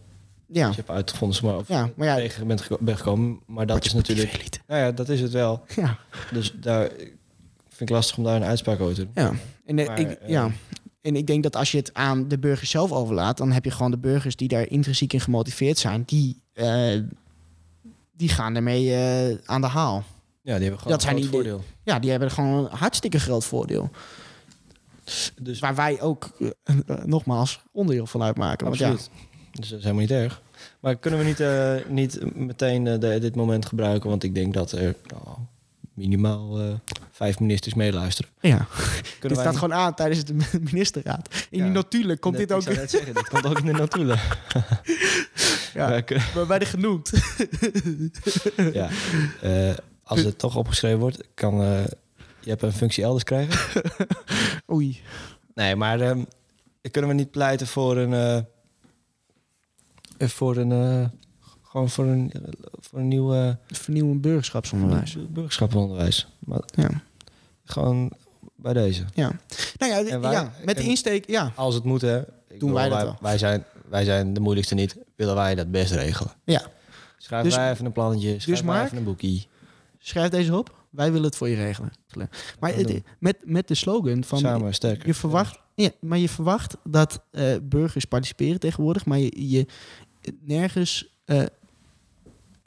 Ja, 0.47 0.73
heb 0.75 0.91
uitgevonden, 0.91 1.37
zeg 1.37 1.47
maar, 1.51 1.57
of 1.59 1.69
ja 1.69 1.91
maar 1.97 2.07
ja, 2.07 2.15
tegen 2.17 2.47
bent 2.47 2.69
ben 2.81 2.97
gekomen. 2.97 3.41
Maar 3.47 3.67
dat 3.67 3.85
is 3.85 3.91
je 3.91 3.97
natuurlijk, 3.97 4.61
nou 4.67 4.81
ja, 4.81 4.93
dat 4.93 5.09
is 5.09 5.21
het 5.21 5.33
wel. 5.33 5.65
Ja, 5.77 5.99
Dus 6.33 6.53
daar 6.61 6.91
vind 7.77 7.91
ik 7.91 7.97
lastig 7.97 8.17
om 8.17 8.25
daar 8.25 8.37
een 8.37 8.45
uitspraak 8.45 8.81
over 8.81 8.95
te 8.95 9.01
doen. 9.01 9.11
ja. 9.15 9.33
En, 9.67 9.79
eh, 9.79 9.87
Maar, 9.87 9.99
ik, 10.01 10.11
eh, 10.11 10.29
ja. 10.29 10.51
en 11.01 11.17
ik 11.17 11.27
denk 11.27 11.43
dat 11.43 11.57
als 11.57 11.71
je 11.73 11.79
het 11.79 11.95
aan 11.95 12.29
de 12.29 12.39
burgers 12.39 12.71
zelf 12.71 12.93
overlaat, 12.93 13.37
dan 13.37 13.53
heb 13.53 13.65
je 13.65 13.71
gewoon 13.71 13.91
de 13.91 13.99
burgers 13.99 14.37
die 14.37 14.49
daar 14.49 14.69
intrinsiek 14.69 15.13
in 15.13 15.21
gemotiveerd 15.21 15.79
zijn, 15.79 16.03
die, 16.07 16.41
eh, 16.53 17.01
die 18.17 18.29
gaan 18.29 18.55
ermee 18.57 18.97
aan 19.45 19.61
de 19.61 19.67
haal. 19.67 20.05
Ja, 20.43 20.53
die 20.55 20.63
hebben 20.63 20.81
gewoon 20.81 20.99
Dat 20.99 21.07
een 21.09 21.15
die- 21.17 21.25
groot 21.25 21.35
voordeel. 21.35 21.65
Ja, 21.83 21.99
die 21.99 22.11
hebben 22.11 22.31
gewoon 22.31 22.65
een 22.65 22.77
hartstikke 22.79 23.21
groot 23.21 23.45
voordeel. 23.45 23.91
Dus 25.41 25.59
Waar 25.59 25.75
wij 25.75 26.01
ook, 26.01 26.31
nogmaals, 27.05 27.61
onderdeel 27.73 28.07
van 28.07 28.23
uitmaken. 28.23 28.67
Want 28.67 28.79
ja, 28.79 28.89
Absoluut. 28.91 29.11
Dus 29.53 29.69
dat 29.69 29.79
is 29.79 29.85
helemaal 29.85 30.03
niet 30.07 30.11
erg. 30.11 30.43
Maar 30.81 30.97
kunnen 30.97 31.21
we 31.21 31.25
niet, 31.27 31.89
niet 31.89 32.37
meteen 32.37 32.85
de- 32.85 33.19
dit 33.21 33.35
moment 33.37 33.67
gebruiken? 33.67 34.11
Want 34.11 34.23
ik 34.23 34.35
denk 34.35 34.55
dat 34.55 34.73
er 34.73 34.95
nou, 35.07 35.37
minimaal 35.95 36.61
eh, 36.61 36.75
vijf 37.11 37.41
ministers 37.41 37.75
meeluisteren. 37.75 38.31
ja. 38.41 38.57
Dit 39.21 39.21
wij 39.21 39.31
staat 39.33 39.47
niet- 39.47 39.59
gewoon 39.59 39.75
aan 39.75 39.95
tijdens 39.95 40.25
de 40.25 40.35
ministerraad. 40.61 41.29
In 41.51 41.59
Ja. 41.59 41.65
die 41.65 41.73
notulen 41.73 42.19
komt 42.19 42.37
dit 42.37 42.53
ook... 42.53 42.59
Ik 42.59 42.65
zou 42.65 42.77
net 42.77 42.91
zeggen, 42.91 43.15
dit 43.15 43.29
komt 43.29 43.47
ook 43.47 43.59
in 43.59 43.65
de 43.67 43.73
notulen. 43.73 44.19
Ja. 45.75 46.01
kunnen- 46.01 46.49
werden 46.49 46.69
genoemd. 46.69 47.13
ja. 48.73 48.89
Eh, 49.41 49.75
als 50.03 50.21
het 50.23 50.39
toch 50.39 50.57
opgeschreven 50.57 50.99
wordt, 50.99 51.23
kan 51.35 51.63
eh, 51.63 51.85
je 52.41 52.51
hebt 52.51 52.63
een 52.63 52.73
functie 52.73 53.05
elders 53.05 53.25
krijgen. 53.25 53.83
Oei. 54.73 55.01
Nee, 55.55 55.77
maar 55.77 56.01
ehm, 56.01 56.25
kunnen 56.91 57.11
we 57.11 57.17
niet 57.17 57.31
pleiten 57.31 57.67
voor 57.67 57.97
een... 57.97 58.47
voor 60.19 60.57
een... 60.57 61.11
gewoon 61.75 61.91
voor 61.91 62.05
een, 62.05 62.33
voor 62.81 62.99
een 62.99 63.09
nieuw 63.09 63.35
eh, 63.35 63.51
Vernieuwend 63.67 64.21
burgerschapsonderwijs. 64.21 65.17
burgerschaponderwijs. 65.31 66.27
Maar 66.39 66.61
Ja. 66.75 66.89
gewoon 67.65 68.13
bij 68.57 68.73
deze. 68.73 69.05
ja. 69.15 69.33
Nou 69.79 69.93
ja, 70.07 70.21
wij- 70.21 70.33
ja, 70.33 70.53
met 70.65 70.77
de 70.77 70.83
insteek, 70.83 71.27
ja. 71.27 71.53
Als 71.55 71.75
het 71.75 71.85
moet, 71.85 72.01
hè. 72.01 72.23
Bedoel, 72.49 72.73
wij 72.73 72.89
dat 72.89 72.97
wij, 72.97 73.05
wel. 73.07 73.17
wij, 73.21 73.39
zijn, 73.39 73.65
wij 73.89 74.05
zijn 74.05 74.35
de 74.35 74.41
moeilijkste 74.41 74.75
niet. 74.75 74.97
Willen 75.17 75.35
wij 75.35 75.55
dat 75.55 75.71
best 75.71 75.93
regelen. 75.93 76.33
Ja. 76.45 76.63
Schrijf 77.19 77.45
Dus- 77.45 77.57
wij 77.57 77.71
even 77.71 77.87
een 77.87 77.93
plannetje. 77.93 78.29
Schrijf 78.29 78.45
dus 78.45 78.61
wij 78.61 78.75
Mark? 78.75 78.85
even 78.85 78.97
een 78.99 79.05
boekie. 79.05 79.49
Schrijf 79.99 80.31
deze 80.31 80.57
op. 80.57 80.75
Wij 80.91 81.09
willen 81.13 81.27
het 81.27 81.37
voor 81.37 81.49
je 81.49 81.57
regelen. 81.57 81.93
Maar 82.61 82.73
met, 83.19 83.37
met 83.45 83.69
de 83.69 83.75
slogan 83.75 84.25
van... 84.25 84.39
Samen 84.39 84.75
sterker. 84.75 85.07
Je 85.07 85.15
verwacht, 85.15 85.59
ja, 85.75 85.91
maar 86.01 86.19
je 86.19 86.29
verwacht 86.29 86.77
dat 86.85 87.21
eh, 87.31 87.45
burgers 87.63 88.05
participeren 88.05 88.61
tegenwoordig, 88.61 89.05
maar 89.05 89.19
je, 89.19 89.51
je 89.51 89.67
nergens 90.41 91.09
eh 91.25 91.43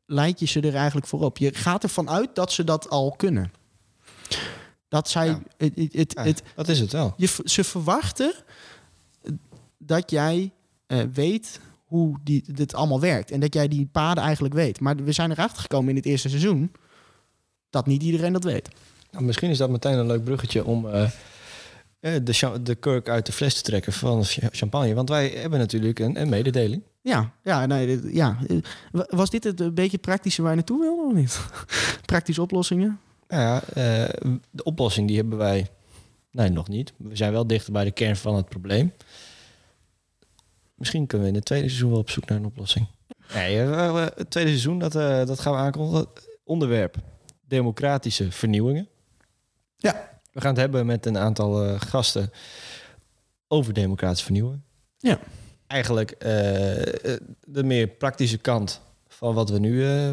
leid 0.07 0.39
je 0.39 0.45
ze 0.45 0.59
er 0.61 0.75
eigenlijk 0.75 1.07
voor 1.07 1.21
op. 1.23 1.37
Je 1.37 1.53
gaat 1.53 1.83
ervan 1.83 2.09
uit 2.09 2.35
dat 2.35 2.51
ze 2.51 2.63
dat 2.63 2.89
al 2.89 3.11
kunnen. 3.17 3.51
Dat 4.89 5.09
zij 5.09 5.27
Ja. 5.27 5.41
het, 5.57 5.75
het, 5.75 5.93
het, 5.93 6.11
Ja, 6.15 6.23
het- 6.23 6.43
dat 6.55 6.67
is 6.67 6.79
het 6.79 6.91
wel. 6.91 7.13
je, 7.17 7.35
ze 7.43 7.63
verwachten 7.63 8.33
dat 9.77 10.11
jij 10.11 10.51
eh, 10.87 10.99
weet 11.13 11.59
hoe 11.85 12.17
die, 12.23 12.43
dit 12.53 12.73
allemaal 12.73 12.99
werkt 12.99 13.31
en 13.31 13.39
dat 13.39 13.53
jij 13.53 13.67
die 13.67 13.85
paden 13.91 14.23
eigenlijk 14.23 14.53
weet. 14.53 14.79
Maar 14.79 14.95
we 14.95 15.11
zijn 15.11 15.31
erachter 15.31 15.61
gekomen 15.61 15.89
in 15.89 15.95
het 15.95 16.05
eerste 16.05 16.29
seizoen 16.29 16.71
dat 17.69 17.85
niet 17.85 18.03
iedereen 18.03 18.33
dat 18.33 18.43
weet. 18.43 18.69
Nou, 19.11 19.23
misschien 19.25 19.49
is 19.49 19.57
dat 19.57 19.69
meteen 19.69 19.97
een 19.97 20.07
leuk 20.07 20.23
bruggetje 20.23 20.65
om 20.65 20.87
eh, 20.89 21.03
eh, 21.99 22.23
de, 22.23 22.59
de 22.63 22.75
kurk 22.75 23.09
uit 23.09 23.25
de 23.25 23.31
fles 23.31 23.53
te 23.55 23.61
trekken 23.61 23.93
van 23.93 24.23
ch- 24.23 24.37
champagne. 24.51 24.93
Want 24.93 25.09
wij 25.09 25.27
hebben 25.29 25.59
natuurlijk 25.59 25.99
een, 25.99 26.21
een 26.21 26.29
mededeling. 26.29 26.83
Ja, 27.07 27.31
ja, 27.43 27.65
nee, 27.65 28.13
ja. 28.15 28.37
Wa- 28.91 29.07
Was 29.09 29.29
dit 29.29 29.43
het 29.43 29.59
een 29.59 29.73
beetje 29.73 29.97
praktische 29.97 30.41
waar 30.41 30.49
je 30.51 30.55
naartoe 30.57 30.79
wilde 30.79 31.01
of 31.03 31.13
niet? 31.13 31.39
Praktische 32.05 32.41
oplossingen? 32.41 32.99
Nou 33.27 33.41
ja, 33.41 33.61
eh, 33.63 34.09
de 34.51 34.63
oplossing 34.63 35.07
die 35.07 35.17
hebben 35.17 35.37
wij... 35.37 35.67
Nee, 36.31 36.49
nog 36.49 36.67
niet. 36.67 36.93
We 36.97 37.15
zijn 37.15 37.31
wel 37.31 37.47
dichter 37.47 37.73
bij 37.73 37.83
de 37.83 37.91
kern 37.91 38.15
van 38.15 38.35
het 38.35 38.49
probleem. 38.49 38.93
Misschien 40.75 41.07
kunnen 41.07 41.25
we 41.27 41.31
in 41.33 41.37
het 41.37 41.45
tweede 41.47 41.67
seizoen 41.67 41.89
wel 41.89 41.99
op 41.99 42.09
zoek 42.09 42.25
naar 42.29 42.37
een 42.37 42.45
oplossing. 42.45 42.87
Nee, 43.33 43.61
eh, 43.61 44.05
het 44.15 44.29
tweede 44.29 44.49
seizoen, 44.49 44.79
dat, 44.79 44.95
eh, 44.95 45.25
dat 45.25 45.39
gaan 45.39 45.53
we 45.53 45.59
aankondigen. 45.59 46.07
Onderwerp, 46.43 46.95
democratische 47.47 48.31
vernieuwingen. 48.31 48.87
Ja. 49.77 50.09
We 50.31 50.41
gaan 50.41 50.49
het 50.51 50.59
hebben 50.59 50.85
met 50.85 51.05
een 51.05 51.17
aantal 51.17 51.77
gasten 51.79 52.31
over 53.47 53.73
democratische 53.73 54.23
vernieuwingen. 54.25 54.63
Ja. 54.97 55.19
Eigenlijk 55.67 56.11
eh, 56.11 56.29
de 57.45 57.63
meer 57.63 57.87
praktische 57.87 58.37
kant 58.37 58.81
van 59.07 59.33
wat 59.33 59.49
we 59.49 59.59
nu 59.59 59.85
eh, 59.85 60.09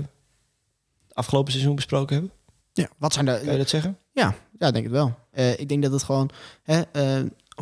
afgelopen 1.13 1.53
seizoen 1.53 1.75
besproken 1.75 2.15
hebben. 2.15 2.33
Ja, 2.73 2.89
wat 2.99 3.13
zijn 3.13 3.25
Kan 3.25 3.39
je 3.45 3.51
de... 3.51 3.57
dat 3.57 3.69
zeggen? 3.69 3.99
Ja, 4.13 4.35
ja, 4.59 4.71
denk 4.71 4.85
het 4.85 4.93
wel. 4.93 5.15
Eh, 5.31 5.59
ik 5.59 5.69
denk 5.69 5.83
dat 5.83 5.93
het 5.93 6.03
gewoon... 6.03 6.31
Hè, 6.63 6.83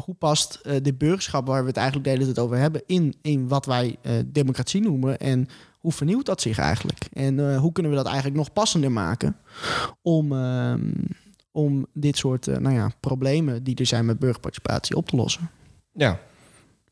hoe 0.05 0.15
past 0.15 0.55
eh 0.55 0.77
dit 0.83 0.99
burgerschap 0.99 1.47
waar 1.47 1.61
we 1.63 1.69
het 1.69 1.77
eigenlijk 1.77 2.07
de 2.07 2.13
hele 2.13 2.25
tijd 2.25 2.39
over 2.39 2.57
hebben... 2.57 2.83
in, 2.87 3.15
in 3.23 3.49
wat 3.49 3.67
wij 3.67 3.97
democratie 4.27 4.81
noemen 4.81 5.19
en 5.19 5.49
hoe 5.79 5.93
vernieuwt 5.93 6.27
dat 6.27 6.41
zich 6.41 6.59
eigenlijk? 6.59 7.05
En 7.13 7.57
hoe 7.57 7.73
kunnen 7.73 7.93
we 7.93 7.99
dat 7.99 8.07
eigenlijk 8.07 8.37
nog 8.37 8.53
passender 8.53 8.93
maken... 8.93 9.37
om, 10.03 10.33
ehm, 10.33 10.93
om 11.51 11.87
dit 11.93 12.17
soort 12.17 12.47
nou 12.47 12.75
ja, 12.75 12.91
problemen 13.01 13.63
die 13.63 13.77
er 13.77 13.87
zijn 13.87 14.05
met 14.05 14.19
burgerparticipatie 14.19 14.97
op 14.97 15.09
te 15.09 15.17
lossen? 15.17 15.51
Ja, 15.93 16.21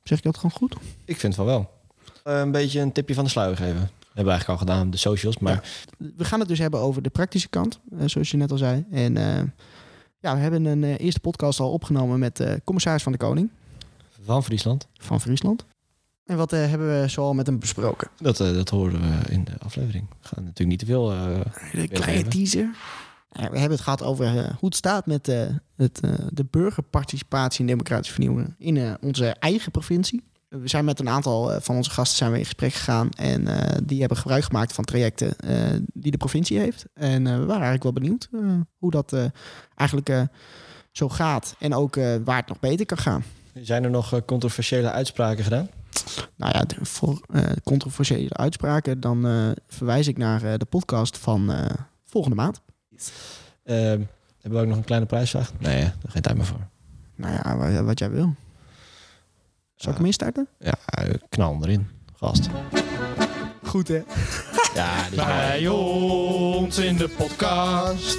Zeg 0.02 0.18
ik 0.18 0.24
dat 0.24 0.36
gewoon 0.36 0.50
goed? 0.50 0.76
ik 1.04 1.16
vind 1.16 1.36
het 1.36 1.46
wel 1.46 1.46
wel. 1.46 1.70
Eh, 2.24 2.40
een 2.40 2.50
beetje 2.50 2.80
een 2.80 2.92
tipje 2.92 3.14
van 3.14 3.24
de 3.24 3.30
sluier 3.30 3.56
geven. 3.56 3.74
hebben 3.74 4.24
we 4.24 4.30
eigenlijk 4.30 4.48
al 4.48 4.66
gedaan 4.66 4.90
de 4.90 4.96
socials. 4.96 5.38
Maar 5.38 5.84
we 5.98 6.24
gaan 6.24 6.40
het 6.40 6.48
dus 6.48 6.58
hebben 6.58 6.80
over 6.80 7.02
de 7.02 7.10
praktische 7.10 7.48
kant, 7.48 7.80
eh, 7.98 8.02
zoals 8.06 8.30
je 8.30 8.36
net 8.36 8.50
al 8.50 8.58
zei. 8.58 8.84
En 8.90 9.16
eh, 9.16 9.42
ja, 10.20 10.34
we 10.34 10.40
hebben 10.40 10.64
een 10.64 10.84
eerste 10.84 11.20
podcast 11.20 11.60
al 11.60 11.72
opgenomen 11.72 12.18
met 12.18 12.36
de 12.36 12.60
commissaris 12.64 13.02
van 13.02 13.12
de 13.12 13.18
Koning 13.18 13.50
van 14.22 14.44
Friesland, 14.44 14.86
van 14.96 15.20
Friesland. 15.20 15.64
En 16.24 16.36
wat 16.36 16.50
hebben 16.50 17.00
we 17.00 17.08
zoal 17.08 17.34
met 17.34 17.46
hem 17.46 17.58
besproken? 17.58 18.08
dat, 18.18 18.36
dat 18.36 18.68
horen 18.68 19.00
we 19.00 19.32
in 19.32 19.44
de 19.44 19.52
aflevering. 19.58 20.06
We 20.08 20.28
gaan 20.28 20.44
natuurlijk 20.44 20.68
niet 20.68 20.78
te 20.78 20.86
veel... 20.86 21.12
Een 21.12 21.88
kleine 21.88 22.28
teaser. 22.28 22.70
Ja, 23.33 23.51
we 23.51 23.59
hebben 23.59 23.77
het 23.77 23.81
gehad 23.81 24.03
over 24.03 24.27
eh, 24.27 24.33
hoe 24.33 24.69
het 24.69 24.77
staat 24.77 25.07
met 25.07 25.29
eh, 25.29 25.47
het, 25.77 26.01
eh, 26.01 26.12
de 26.33 26.45
burgerparticipatie 26.51 27.61
en 27.61 27.66
democratische 27.66 28.12
vernieuwing 28.12 28.55
in 28.59 28.97
onze 29.01 29.27
eigen 29.27 29.71
provincie. 29.71 30.29
We 30.49 30.69
zijn 30.69 30.85
met 30.85 31.01
een 31.01 31.09
aantal 31.09 31.61
van 31.61 31.77
onze 31.77 31.90
gasten 31.90 32.16
zijn 32.16 32.33
we 32.33 32.38
in 32.38 32.45
gesprek 32.45 32.73
gegaan 32.73 33.11
en 33.11 33.45
die 33.85 33.99
hebben 34.01 34.19
gebruik 34.19 34.45
gemaakt 34.45 34.73
van 34.73 34.85
trajecten 34.85 35.35
die 35.93 36.11
de 36.11 36.16
provincie 36.16 36.59
heeft. 36.59 36.85
En 36.95 37.25
we 37.25 37.31
waren 37.31 37.51
eigenlijk 37.51 37.83
wel 37.83 37.93
benieuwd 37.93 38.29
hoe 38.79 38.90
dat 38.90 39.16
eigenlijk 39.75 40.29
zo 40.93 41.09
gaat 41.09 41.55
en 41.59 41.75
ook 41.75 41.95
waar 42.25 42.37
het 42.37 42.49
nog 42.49 42.61
beter 42.61 42.87
kan 42.87 42.99
gaan. 42.99 43.25
zijn 43.55 43.85
er 43.85 43.90
nog 43.90 44.25
controversiële 44.25 44.90
uitspraken 44.90 45.45
gedaan? 45.45 45.69
Nou 46.37 46.53
ja, 46.53 46.64
voor 46.83 47.21
controversiële 47.64 48.35
uitspraken, 48.35 49.01
dan 49.01 49.55
verwijs 49.69 50.09
ik 50.09 50.19
naar 50.19 50.59
de 50.59 50.66
podcast 50.66 51.19
van 51.19 51.53
volgende 52.05 52.37
maand. 52.37 52.61
Hebben 53.64 54.08
we 54.40 54.58
ook 54.58 54.66
nog 54.66 54.76
een 54.76 54.84
kleine 54.84 55.06
prijsvraag? 55.06 55.52
Nee, 55.58 55.80
daar 55.82 55.92
geen 56.08 56.22
tijd 56.22 56.36
meer 56.36 56.46
voor. 56.46 56.66
Nou 57.14 57.34
ja, 57.34 57.56
wa- 57.56 57.82
wat 57.82 57.98
jij 57.98 58.10
wil. 58.10 58.34
Zal 59.74 59.90
ik 59.90 59.96
hem 59.96 60.06
instarten? 60.06 60.48
Ja, 60.58 60.74
eh, 60.84 61.14
knal 61.28 61.52
hem 61.52 61.62
erin. 61.62 61.88
Gast. 62.16 62.48
Goed 63.64 63.88
hè? 63.88 64.02
Ja, 64.74 64.94
Bij 65.14 65.68
ons 65.68 66.78
in 66.78 66.96
de 66.96 67.08
podcast 67.08 68.16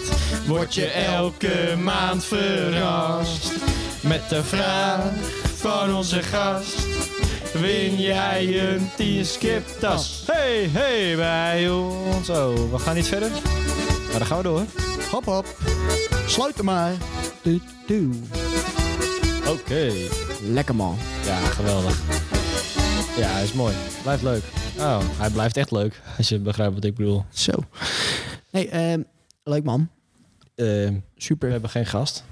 word 0.47 0.73
je 0.75 0.85
elke 0.87 1.75
maand 1.83 2.25
verrast. 2.25 3.51
Met 4.03 4.29
de 4.29 4.43
vraag 4.43 5.11
van 5.55 5.95
onze 5.95 6.21
gast. 6.23 6.85
Win 7.53 7.95
jij 8.01 8.69
een 8.73 8.89
10 8.95 9.25
skiptas? 9.25 10.23
Hey, 10.27 10.69
hey, 10.71 11.15
bij 11.15 11.69
ons. 11.69 12.29
Oh, 12.29 12.71
we 12.71 12.79
gaan 12.79 12.95
niet 12.95 13.07
verder. 13.07 13.31
Maar 14.11 14.19
dan 14.19 14.25
gaan 14.25 14.37
we 14.37 14.43
door. 14.43 14.63
Hop 15.11 15.25
hop. 15.25 15.45
Sluit 16.27 16.55
hem 16.55 16.65
maar. 16.65 16.93
Doe, 17.43 17.59
doe. 17.87 18.13
Oké. 19.47 19.91
Lekker 20.43 20.75
man. 20.75 20.95
Ja, 21.25 21.37
geweldig. 21.39 22.01
Ja, 23.17 23.37
is 23.37 23.53
mooi. 23.53 23.75
Blijft 24.01 24.23
leuk. 24.23 24.43
Oh, 24.77 24.99
hij 25.01 25.29
blijft 25.29 25.57
echt 25.57 25.71
leuk. 25.71 26.01
Als 26.17 26.29
je 26.29 26.39
begrijpt 26.39 26.73
wat 26.73 26.83
ik 26.83 26.95
bedoel. 26.95 27.25
Zo. 27.29 27.51
Nee, 28.51 28.69
ehm, 28.69 29.01
leuk 29.43 29.63
man. 29.63 29.89
Eh, 30.55 30.65
we 30.65 31.01
Super. 31.15 31.51
hebben 31.51 31.69
geen 31.69 31.85
gast. 31.85 32.23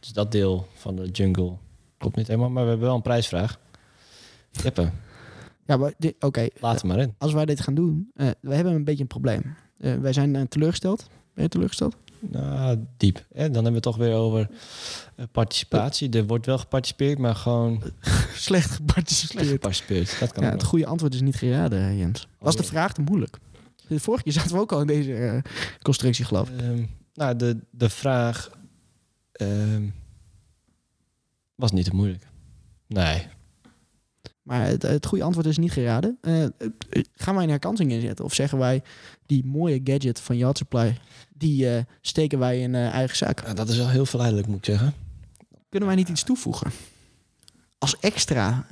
Dus 0.00 0.08
dat 0.08 0.32
deel 0.32 0.66
van 0.74 0.96
de 0.96 1.08
jungle 1.08 1.56
klopt 1.98 2.16
niet 2.16 2.26
helemaal. 2.26 2.50
Maar 2.50 2.62
we 2.62 2.68
hebben 2.68 2.86
wel 2.86 2.96
een 2.96 3.02
prijsvraag. 3.02 3.58
Jeppe, 4.50 4.90
Ja, 5.66 5.76
maar 5.76 5.92
oké. 6.20 6.48
laat 6.60 6.80
hem 6.80 6.90
maar 6.90 6.98
in. 7.00 7.14
Als 7.18 7.32
wij 7.32 7.44
dit 7.44 7.60
gaan 7.60 7.74
doen, 7.74 8.10
eh 8.14 8.28
we 8.40 8.54
hebben 8.54 8.72
een 8.74 8.84
beetje 8.84 9.00
een 9.02 9.06
probleem. 9.06 9.54
Eh, 9.78 9.94
wij 9.94 10.12
zijn 10.12 10.36
eh, 10.36 10.42
teleurgesteld. 10.42 11.08
Ben 11.40 11.48
je 11.48 11.54
teleurgesteld? 11.54 11.96
Nou, 12.20 12.78
diep. 12.96 13.16
En 13.16 13.52
dan 13.52 13.52
hebben 13.52 13.62
we 13.64 13.72
het 13.72 13.82
toch 13.82 13.96
weer 13.96 14.14
over 14.14 14.48
eh, 15.16 15.24
participatie. 15.32 16.10
Er 16.10 16.26
wordt 16.26 16.46
wel 16.46 16.58
geparticipeerd, 16.58 17.18
maar 17.18 17.34
gewoon 17.34 17.82
Slecht 18.00 18.40
slecht 18.48 18.70
geparticipeerd. 18.70 19.48
geparticipeerd. 19.48 20.20
Dat 20.20 20.32
kan 20.32 20.44
Ja, 20.44 20.50
het 20.50 20.62
goede 20.62 20.86
antwoord 20.86 21.14
is 21.14 21.20
niet 21.20 21.36
geraden, 21.36 21.78
eh, 21.88 21.98
Jens. 21.98 22.28
Was 22.38 22.56
de 22.56 22.62
vraag 22.62 22.92
te 22.92 23.00
moeilijk? 23.00 23.38
De 23.88 24.00
vorige 24.00 24.22
keer 24.22 24.32
zaten 24.32 24.52
we 24.54 24.60
ook 24.60 24.72
al 24.72 24.80
in 24.80 24.86
deze 24.86 25.14
eh, 25.14 25.42
constructie, 25.82 26.24
geloof 26.24 26.50
ik. 26.50 26.60
Ehm, 26.60 26.84
nou, 27.14 27.36
de, 27.36 27.58
de 27.70 27.88
vraag 27.90 28.50
ehm, 29.32 29.88
was 31.54 31.72
niet 31.72 31.84
te 31.84 31.94
moeilijk. 31.94 32.26
Nee. 32.86 33.26
Maar 34.50 34.66
het, 34.66 34.82
het 34.82 35.06
goede 35.06 35.24
antwoord 35.24 35.46
is 35.46 35.58
niet 35.58 35.72
geraden. 35.72 36.18
Eh, 36.20 36.44
gaan 37.14 37.34
wij 37.34 37.44
een 37.44 37.50
herkansing 37.50 37.90
inzetten? 37.92 38.24
Of 38.24 38.34
zeggen 38.34 38.58
wij, 38.58 38.82
die 39.26 39.44
mooie 39.44 39.80
gadget 39.84 40.20
van 40.20 40.36
Yacht 40.36 40.56
Supply, 40.56 40.98
die 41.34 41.74
eh, 41.74 41.82
steken 42.00 42.38
wij 42.38 42.60
in 42.60 42.74
eh, 42.74 42.88
eigen 42.88 43.16
zak? 43.16 43.42
Nou, 43.42 43.54
dat 43.54 43.68
is 43.68 43.76
wel 43.76 43.88
heel 43.88 44.06
verleidelijk, 44.06 44.48
moet 44.48 44.56
ik 44.56 44.64
zeggen. 44.64 44.94
Kunnen 45.68 45.88
wij 45.88 45.96
niet 45.96 46.08
iets 46.08 46.22
toevoegen? 46.22 46.70
Als 47.78 47.98
extra. 47.98 48.66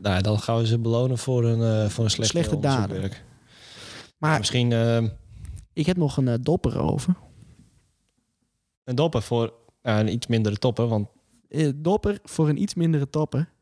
Nou, 0.00 0.22
dan 0.22 0.40
gaan 0.40 0.58
we 0.58 0.66
ze 0.66 0.78
belonen 0.78 1.18
voor 1.18 1.44
een, 1.44 1.90
voor 1.90 2.04
een 2.04 2.10
slechte, 2.10 2.38
Slechte 2.38 2.60
daden. 2.60 3.10
maar 4.18 4.38
Misschien 4.38 4.72
ehm, 4.72 5.08
ik 5.72 5.86
heb 5.86 5.96
nog 5.96 6.16
een 6.16 6.42
dopper 6.42 6.80
over. 6.80 7.14
een 8.84 8.94
dopper 8.94 9.22
voor 9.22 9.52
een 9.82 10.12
iets 10.12 10.26
mindere 10.26 10.56
topper. 10.56 10.86
Want 10.86 11.08
dopper 11.74 12.18
voor 12.24 12.48
een 12.48 12.62
iets 12.62 12.74
mindere 12.74 13.10
topper. 13.10 13.52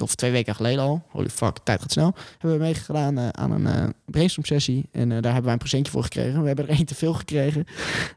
Of 0.00 0.14
twee 0.14 0.30
weken 0.30 0.54
geleden 0.54 0.82
al, 0.84 1.02
holy 1.08 1.28
fuck, 1.28 1.58
tijd 1.64 1.80
gaat 1.80 1.92
snel, 1.92 2.14
hebben 2.38 2.58
we 2.58 2.64
meegedaan 2.64 3.18
eh, 3.18 3.28
aan 3.28 3.50
een 3.50 3.66
eh 3.66 3.88
brainstorm 4.04 4.46
sessie. 4.46 4.88
En 4.92 5.02
eh, 5.02 5.08
daar 5.08 5.22
hebben 5.24 5.42
wij 5.42 5.52
een 5.52 5.58
presentje 5.58 5.92
voor 5.92 6.02
gekregen. 6.02 6.40
We 6.40 6.46
hebben 6.46 6.68
er 6.68 6.74
één 6.76 6.86
te 6.86 6.94
veel 6.94 7.14
gekregen. 7.14 7.64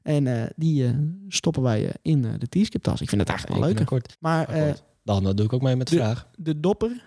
En 0.03 0.27
eh, 0.27 0.49
die 0.55 0.95
stoppen 1.27 1.61
wij 1.63 1.93
in 2.01 2.25
eh, 2.25 2.31
de 2.37 2.47
T-skip 2.61 2.83
tas. 2.83 3.01
Ik 3.01 3.09
vind 3.09 3.21
het 3.21 3.29
eigenlijk 3.29 3.59
wel 3.59 3.69
leuk. 3.89 4.15
Maar 4.19 4.49
eh, 4.49 4.73
Dan 5.03 5.23
dat 5.23 5.37
doe 5.37 5.45
ik 5.45 5.53
ook 5.53 5.61
mee 5.61 5.75
met 5.75 5.87
de 5.87 5.95
de- 5.95 6.01
vraag. 6.01 6.27
de 6.37 6.59
dopper, 6.59 7.01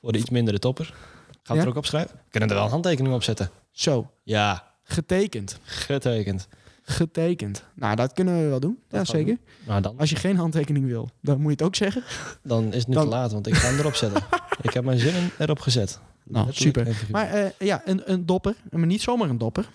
Voor 0.00 0.12
de 0.12 0.18
iets 0.18 0.30
mindere 0.30 0.58
topper. 0.58 0.84
Gaan 0.84 0.94
we 1.42 1.52
Ja? 1.52 1.54
het 1.54 1.62
er 1.62 1.68
ook 1.68 1.76
opschrijven? 1.76 2.16
We 2.16 2.30
kunnen 2.30 2.48
er 2.48 2.54
wel 2.54 2.64
een 2.64 2.70
handtekening 2.70 3.14
op 3.14 3.22
zetten. 3.22 3.50
zo, 3.70 4.10
Ja, 4.22 4.70
getekend. 4.82 5.58
getekend. 5.62 6.48
Getekend. 6.82 7.64
Nou, 7.74 7.96
dat 7.96 8.12
kunnen 8.12 8.42
we 8.42 8.48
wel 8.48 8.60
doen. 8.60 8.78
ja, 8.88 8.96
gaan 8.96 9.00
we 9.00 9.06
zeker. 9.06 9.38
Nou, 9.66 9.80
dan, 9.80 9.98
Als 9.98 10.10
je 10.10 10.16
geen 10.16 10.36
handtekening 10.36 10.86
wil, 10.86 11.10
dan 11.20 11.36
moet 11.36 11.44
je 11.44 11.50
het 11.50 11.62
ook 11.62 11.74
zeggen. 11.74 12.02
dan 12.42 12.72
is 12.72 12.78
het 12.78 12.86
nu 12.88 12.94
Dan- 12.94 13.04
te 13.04 13.08
laat, 13.10 13.32
want 13.32 13.46
ik 13.46 13.54
ga 13.54 13.68
hem 13.68 13.78
erop 13.78 13.94
zetten. 13.94 14.22
ik 14.62 14.72
heb 14.72 14.84
mijn 14.84 14.98
zinnen 14.98 15.30
erop 15.38 15.58
gezet. 15.60 16.00
Nou, 16.24 16.46
Letterlijk 16.46 16.76
super. 16.96 17.06
Maar 17.10 17.28
eh, 17.32 17.50
ja, 17.58 17.82
een, 17.84 18.10
een 18.12 18.26
dopper. 18.26 18.54
Maar 18.70 18.86
niet 18.86 19.02
zomaar 19.02 19.28
een 19.28 19.38
dopper. 19.38 19.68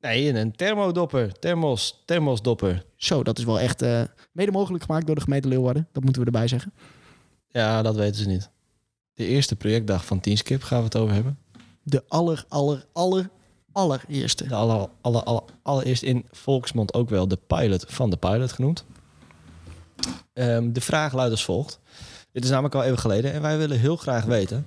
Nee, 0.00 0.34
een 0.34 0.52
thermodopper. 0.56 1.32
Thermos. 1.32 2.02
Thermosdopper. 2.04 2.84
Zo, 2.96 3.22
dat 3.22 3.38
is 3.38 3.44
wel 3.44 3.60
echt 3.60 3.82
eh, 3.82 4.02
mede 4.32 4.50
mogelijk 4.52 4.84
gemaakt 4.84 5.06
door 5.06 5.14
de 5.14 5.20
gemeente 5.20 5.48
Leeuwarden. 5.48 5.88
Dat 5.92 6.02
moeten 6.02 6.20
we 6.22 6.26
erbij 6.26 6.48
zeggen. 6.48 6.72
Ja, 7.48 7.82
dat 7.82 7.96
weten 7.96 8.20
ze 8.22 8.28
niet. 8.28 8.50
De 9.14 9.26
eerste 9.26 9.56
projectdag 9.56 10.04
van 10.04 10.20
Teamskip 10.20 10.62
gaan 10.62 10.78
we 10.78 10.84
het 10.84 10.96
over 10.96 11.14
hebben. 11.14 11.38
De 11.82 12.04
aller, 12.08 12.44
aller, 12.48 12.86
aller, 12.92 13.30
allereerste. 13.76 14.46
De 14.46 14.54
aller, 14.54 14.88
aller, 15.00 15.22
aller, 15.22 15.42
allereerst 15.62 16.02
in 16.02 16.26
volksmond 16.30 16.94
ook 16.94 17.08
wel 17.08 17.28
de 17.28 17.38
pilot 17.46 17.84
van 17.88 18.10
de 18.10 18.16
pilot 18.16 18.52
genoemd. 18.52 18.84
Ehm, 20.32 20.72
de 20.72 20.80
vraag 20.80 21.12
luidt 21.12 21.30
als 21.30 21.44
volgt. 21.44 21.80
Dit 22.32 22.44
is 22.44 22.50
namelijk 22.50 22.74
al 22.74 22.84
even 22.84 22.98
geleden 22.98 23.32
en 23.32 23.42
wij 23.42 23.58
willen 23.58 23.78
heel 23.78 23.96
graag 23.96 24.24
weten... 24.24 24.66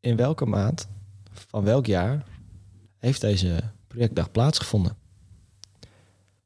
in 0.00 0.16
welke 0.16 0.46
maand 0.46 0.88
van 1.32 1.64
welk 1.64 1.86
jaar 1.86 2.24
heeft 2.98 3.20
deze 3.20 3.60
projectdag 3.86 4.30
plaatsgevonden? 4.30 4.96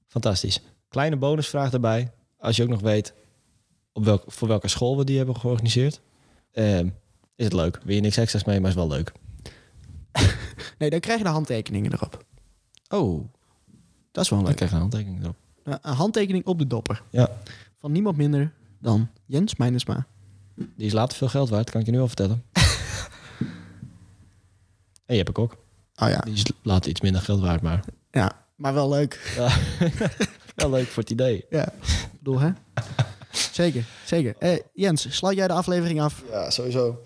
Fantastisch. 0.07 0.61
Kleine 0.89 1.17
bonusvraag 1.17 1.73
erbij. 1.73 2.13
Als 2.39 2.57
je 2.57 2.63
ook 2.63 2.69
nog 2.69 2.81
weet 2.81 3.15
op 3.93 4.05
welk, 4.05 4.23
voor 4.27 4.49
welke 4.49 4.69
school 4.69 4.97
we 4.97 5.05
die 5.05 5.17
hebben 5.17 5.37
georganiseerd... 5.37 6.01
ehm, 6.53 6.89
is 7.37 7.45
het 7.45 7.55
leuk. 7.55 7.81
Je 7.85 8.01
niks 8.01 8.17
extra's 8.17 8.45
mee, 8.45 8.61
maar 8.61 8.71
is 8.71 8.77
wel 8.77 8.89
leuk. 8.89 9.13
Nee, 10.79 10.91
dan 10.91 11.01
krijg 11.01 11.19
je 11.19 11.25
de 11.25 11.31
handtekeningen 11.31 11.93
erop. 11.93 12.25
Oh, 12.89 13.25
Dat 14.13 14.25
is 14.25 14.31
wel 14.31 14.39
dan 14.39 14.49
leuk. 14.49 14.57
krijg 14.57 14.71
je 14.71 14.77
een 14.77 14.83
handtekening 14.83 15.23
erop. 15.23 15.37
Een 15.65 15.95
handtekening 15.95 16.45
op 16.47 16.59
de 16.59 16.67
dopper. 16.67 17.03
Ja. 17.11 17.31
Van 17.81 17.93
niemand 17.93 18.17
minder 18.17 18.53
dan 18.81 19.09
Jens 19.27 19.57
Meinersma. 19.57 20.07
Die 20.55 20.87
is 20.87 20.93
later 20.93 21.17
veel 21.17 21.29
geld 21.29 21.49
waard, 21.49 21.71
kan 21.71 21.81
ik 21.81 21.87
je 21.87 21.93
nu 21.93 22.01
al 22.01 22.07
vertellen. 22.07 22.43
en 25.07 25.15
je 25.15 25.17
hebt 25.17 25.29
ik 25.29 25.39
ook. 25.39 25.57
Oh 25.97 26.09
ja. 26.09 26.19
Die 26.21 26.35
is 26.35 26.45
later 26.63 26.91
iets 26.91 27.01
minder 27.01 27.21
geld 27.23 27.41
waard, 27.41 27.63
maar 27.63 27.85
Ja, 28.11 28.45
maar 28.57 28.75
wel 28.75 28.89
leuk. 28.89 29.37
wel 30.55 30.71
leuk 30.71 30.87
voor 30.87 31.03
het 31.03 31.13
idee. 31.13 31.45
Ja. 31.51 31.69
Ik 31.73 32.19
bedoel, 32.19 32.39
hè? 32.41 32.51
Zeker, 33.53 33.85
zeker. 34.05 34.35
Eh, 34.39 34.59
Jens, 34.75 35.17
sluit 35.17 35.37
jij 35.37 35.47
de 35.49 35.53
aflevering 35.55 36.01
af? 36.01 36.23
Ja, 36.31 36.51
sowieso. 36.51 37.03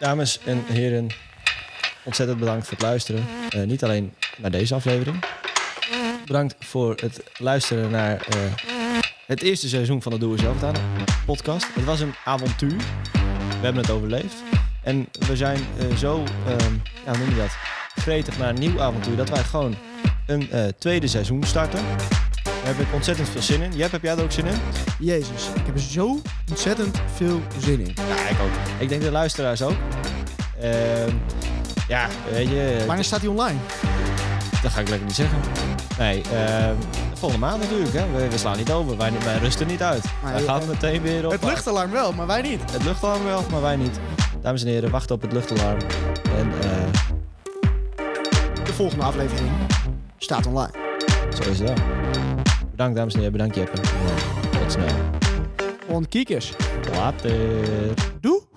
Dames 0.00 0.38
en 0.44 0.64
heren, 0.66 1.06
ontzettend 2.02 2.38
bedankt 2.38 2.66
voor 2.66 2.76
het 2.76 2.86
luisteren. 2.86 3.24
Eh, 3.50 3.62
niet 3.62 3.84
alleen 3.84 4.14
naar 4.36 4.50
deze 4.50 4.74
aflevering. 4.74 5.24
Bedankt 6.26 6.54
voor 6.58 6.94
het 7.00 7.22
luisteren 7.36 7.90
naar 7.90 8.26
eh, 8.26 8.38
het 9.26 9.42
eerste 9.42 9.68
seizoen 9.68 10.02
van 10.02 10.12
de 10.12 10.18
Doe 10.18 10.38
Zelf 10.38 10.56
podcast. 11.26 11.74
Het 11.74 11.84
was 11.84 12.00
een 12.00 12.14
avontuur. 12.24 12.76
We 13.60 13.66
hebben 13.66 13.82
het 13.82 13.90
overleefd. 13.90 14.34
En 14.82 15.08
we 15.26 15.36
zijn 15.36 15.58
eh, 15.78 15.96
zo, 15.96 16.24
ehm, 16.46 16.74
ja, 17.04 17.10
hoe 17.10 17.18
noem 17.18 17.28
je 17.28 17.36
dat, 17.36 17.56
gretig 17.94 18.38
naar 18.38 18.48
een 18.48 18.60
nieuw 18.60 18.80
avontuur... 18.80 19.16
dat 19.16 19.28
wij 19.28 19.44
gewoon 19.44 19.76
een 20.26 20.74
tweede 20.78 21.06
seizoen 21.06 21.44
starten. 21.44 21.80
Daar 22.64 22.74
heb 22.74 22.86
ik 22.86 22.94
ontzettend 22.94 23.28
veel 23.28 23.42
zin 23.42 23.62
in. 23.62 23.72
Jep, 23.76 23.90
heb 23.92 24.02
jij 24.02 24.16
er 24.16 24.22
ook 24.22 24.32
zin 24.32 24.46
in? 24.46 24.56
Jezus, 24.98 25.48
ik 25.54 25.66
heb 25.66 25.74
er 25.74 25.80
zo 25.80 26.20
ontzettend 26.50 27.00
veel 27.14 27.40
zin 27.58 27.80
in. 27.80 27.94
Ja, 27.94 28.28
ik 28.28 28.40
ook. 28.40 28.50
Ik 28.78 28.88
denk 28.88 29.02
de 29.02 29.10
luisteraars 29.10 29.62
ook. 29.62 29.76
Ehm, 30.60 31.10
ja, 31.88 32.06
weet 32.32 32.48
je, 32.48 32.82
Wanneer 32.86 33.04
staat 33.04 33.20
hij 33.20 33.28
online? 33.28 33.58
dat 34.62 34.70
ga 34.72 34.80
ik 34.80 34.88
lekker 34.88 35.06
niet 35.06 35.16
zeggen. 35.16 35.38
Nee, 35.98 36.22
ehm, 36.34 36.74
volgende 37.14 37.46
maand 37.46 37.60
natuurlijk. 37.62 37.92
Hè. 37.92 38.10
We, 38.16 38.28
we 38.28 38.38
slaan 38.38 38.56
niet 38.56 38.70
over. 38.72 38.96
Wij, 38.96 39.12
wij 39.24 39.38
rusten 39.38 39.66
niet 39.66 39.82
uit. 39.82 40.04
Maar 40.22 40.32
wij 40.32 40.40
je- 40.40 40.46
gaan 40.48 40.62
meteen 40.68 41.02
weer 41.02 41.24
op. 41.26 41.30
Het 41.32 41.44
luchtalarm 41.44 41.90
wel, 41.90 42.12
maar 42.12 42.26
wij 42.26 42.42
niet. 42.42 42.60
Het 42.72 42.84
luchtalarm 42.84 43.24
wel, 43.24 43.44
maar 43.50 43.60
wij 43.62 43.76
niet. 43.76 43.98
Dames 44.42 44.62
en 44.62 44.68
heren, 44.68 44.90
wacht 44.90 45.10
op 45.10 45.22
het 45.22 45.32
luchtalarm. 45.32 45.78
En 46.36 46.52
eh, 46.62 46.68
De 48.64 48.72
volgende 48.72 49.04
aflevering 49.04 49.50
staat 50.18 50.46
online. 50.46 50.72
zo 51.42 51.50
is 51.50 51.58
het 51.58 51.68
wel. 51.68 51.76
Bedankt 52.80 52.98
dames 52.98 53.14
en 53.14 53.20
heren, 53.20 53.36
bedankt 53.36 53.56
Jeppe. 53.56 53.76
En, 53.76 54.60
Tot 54.60 54.72
snel. 54.72 54.86
Want 55.88 56.08
kiekers. 56.08 56.52
Later. 56.96 57.34
Doei! 58.20 58.49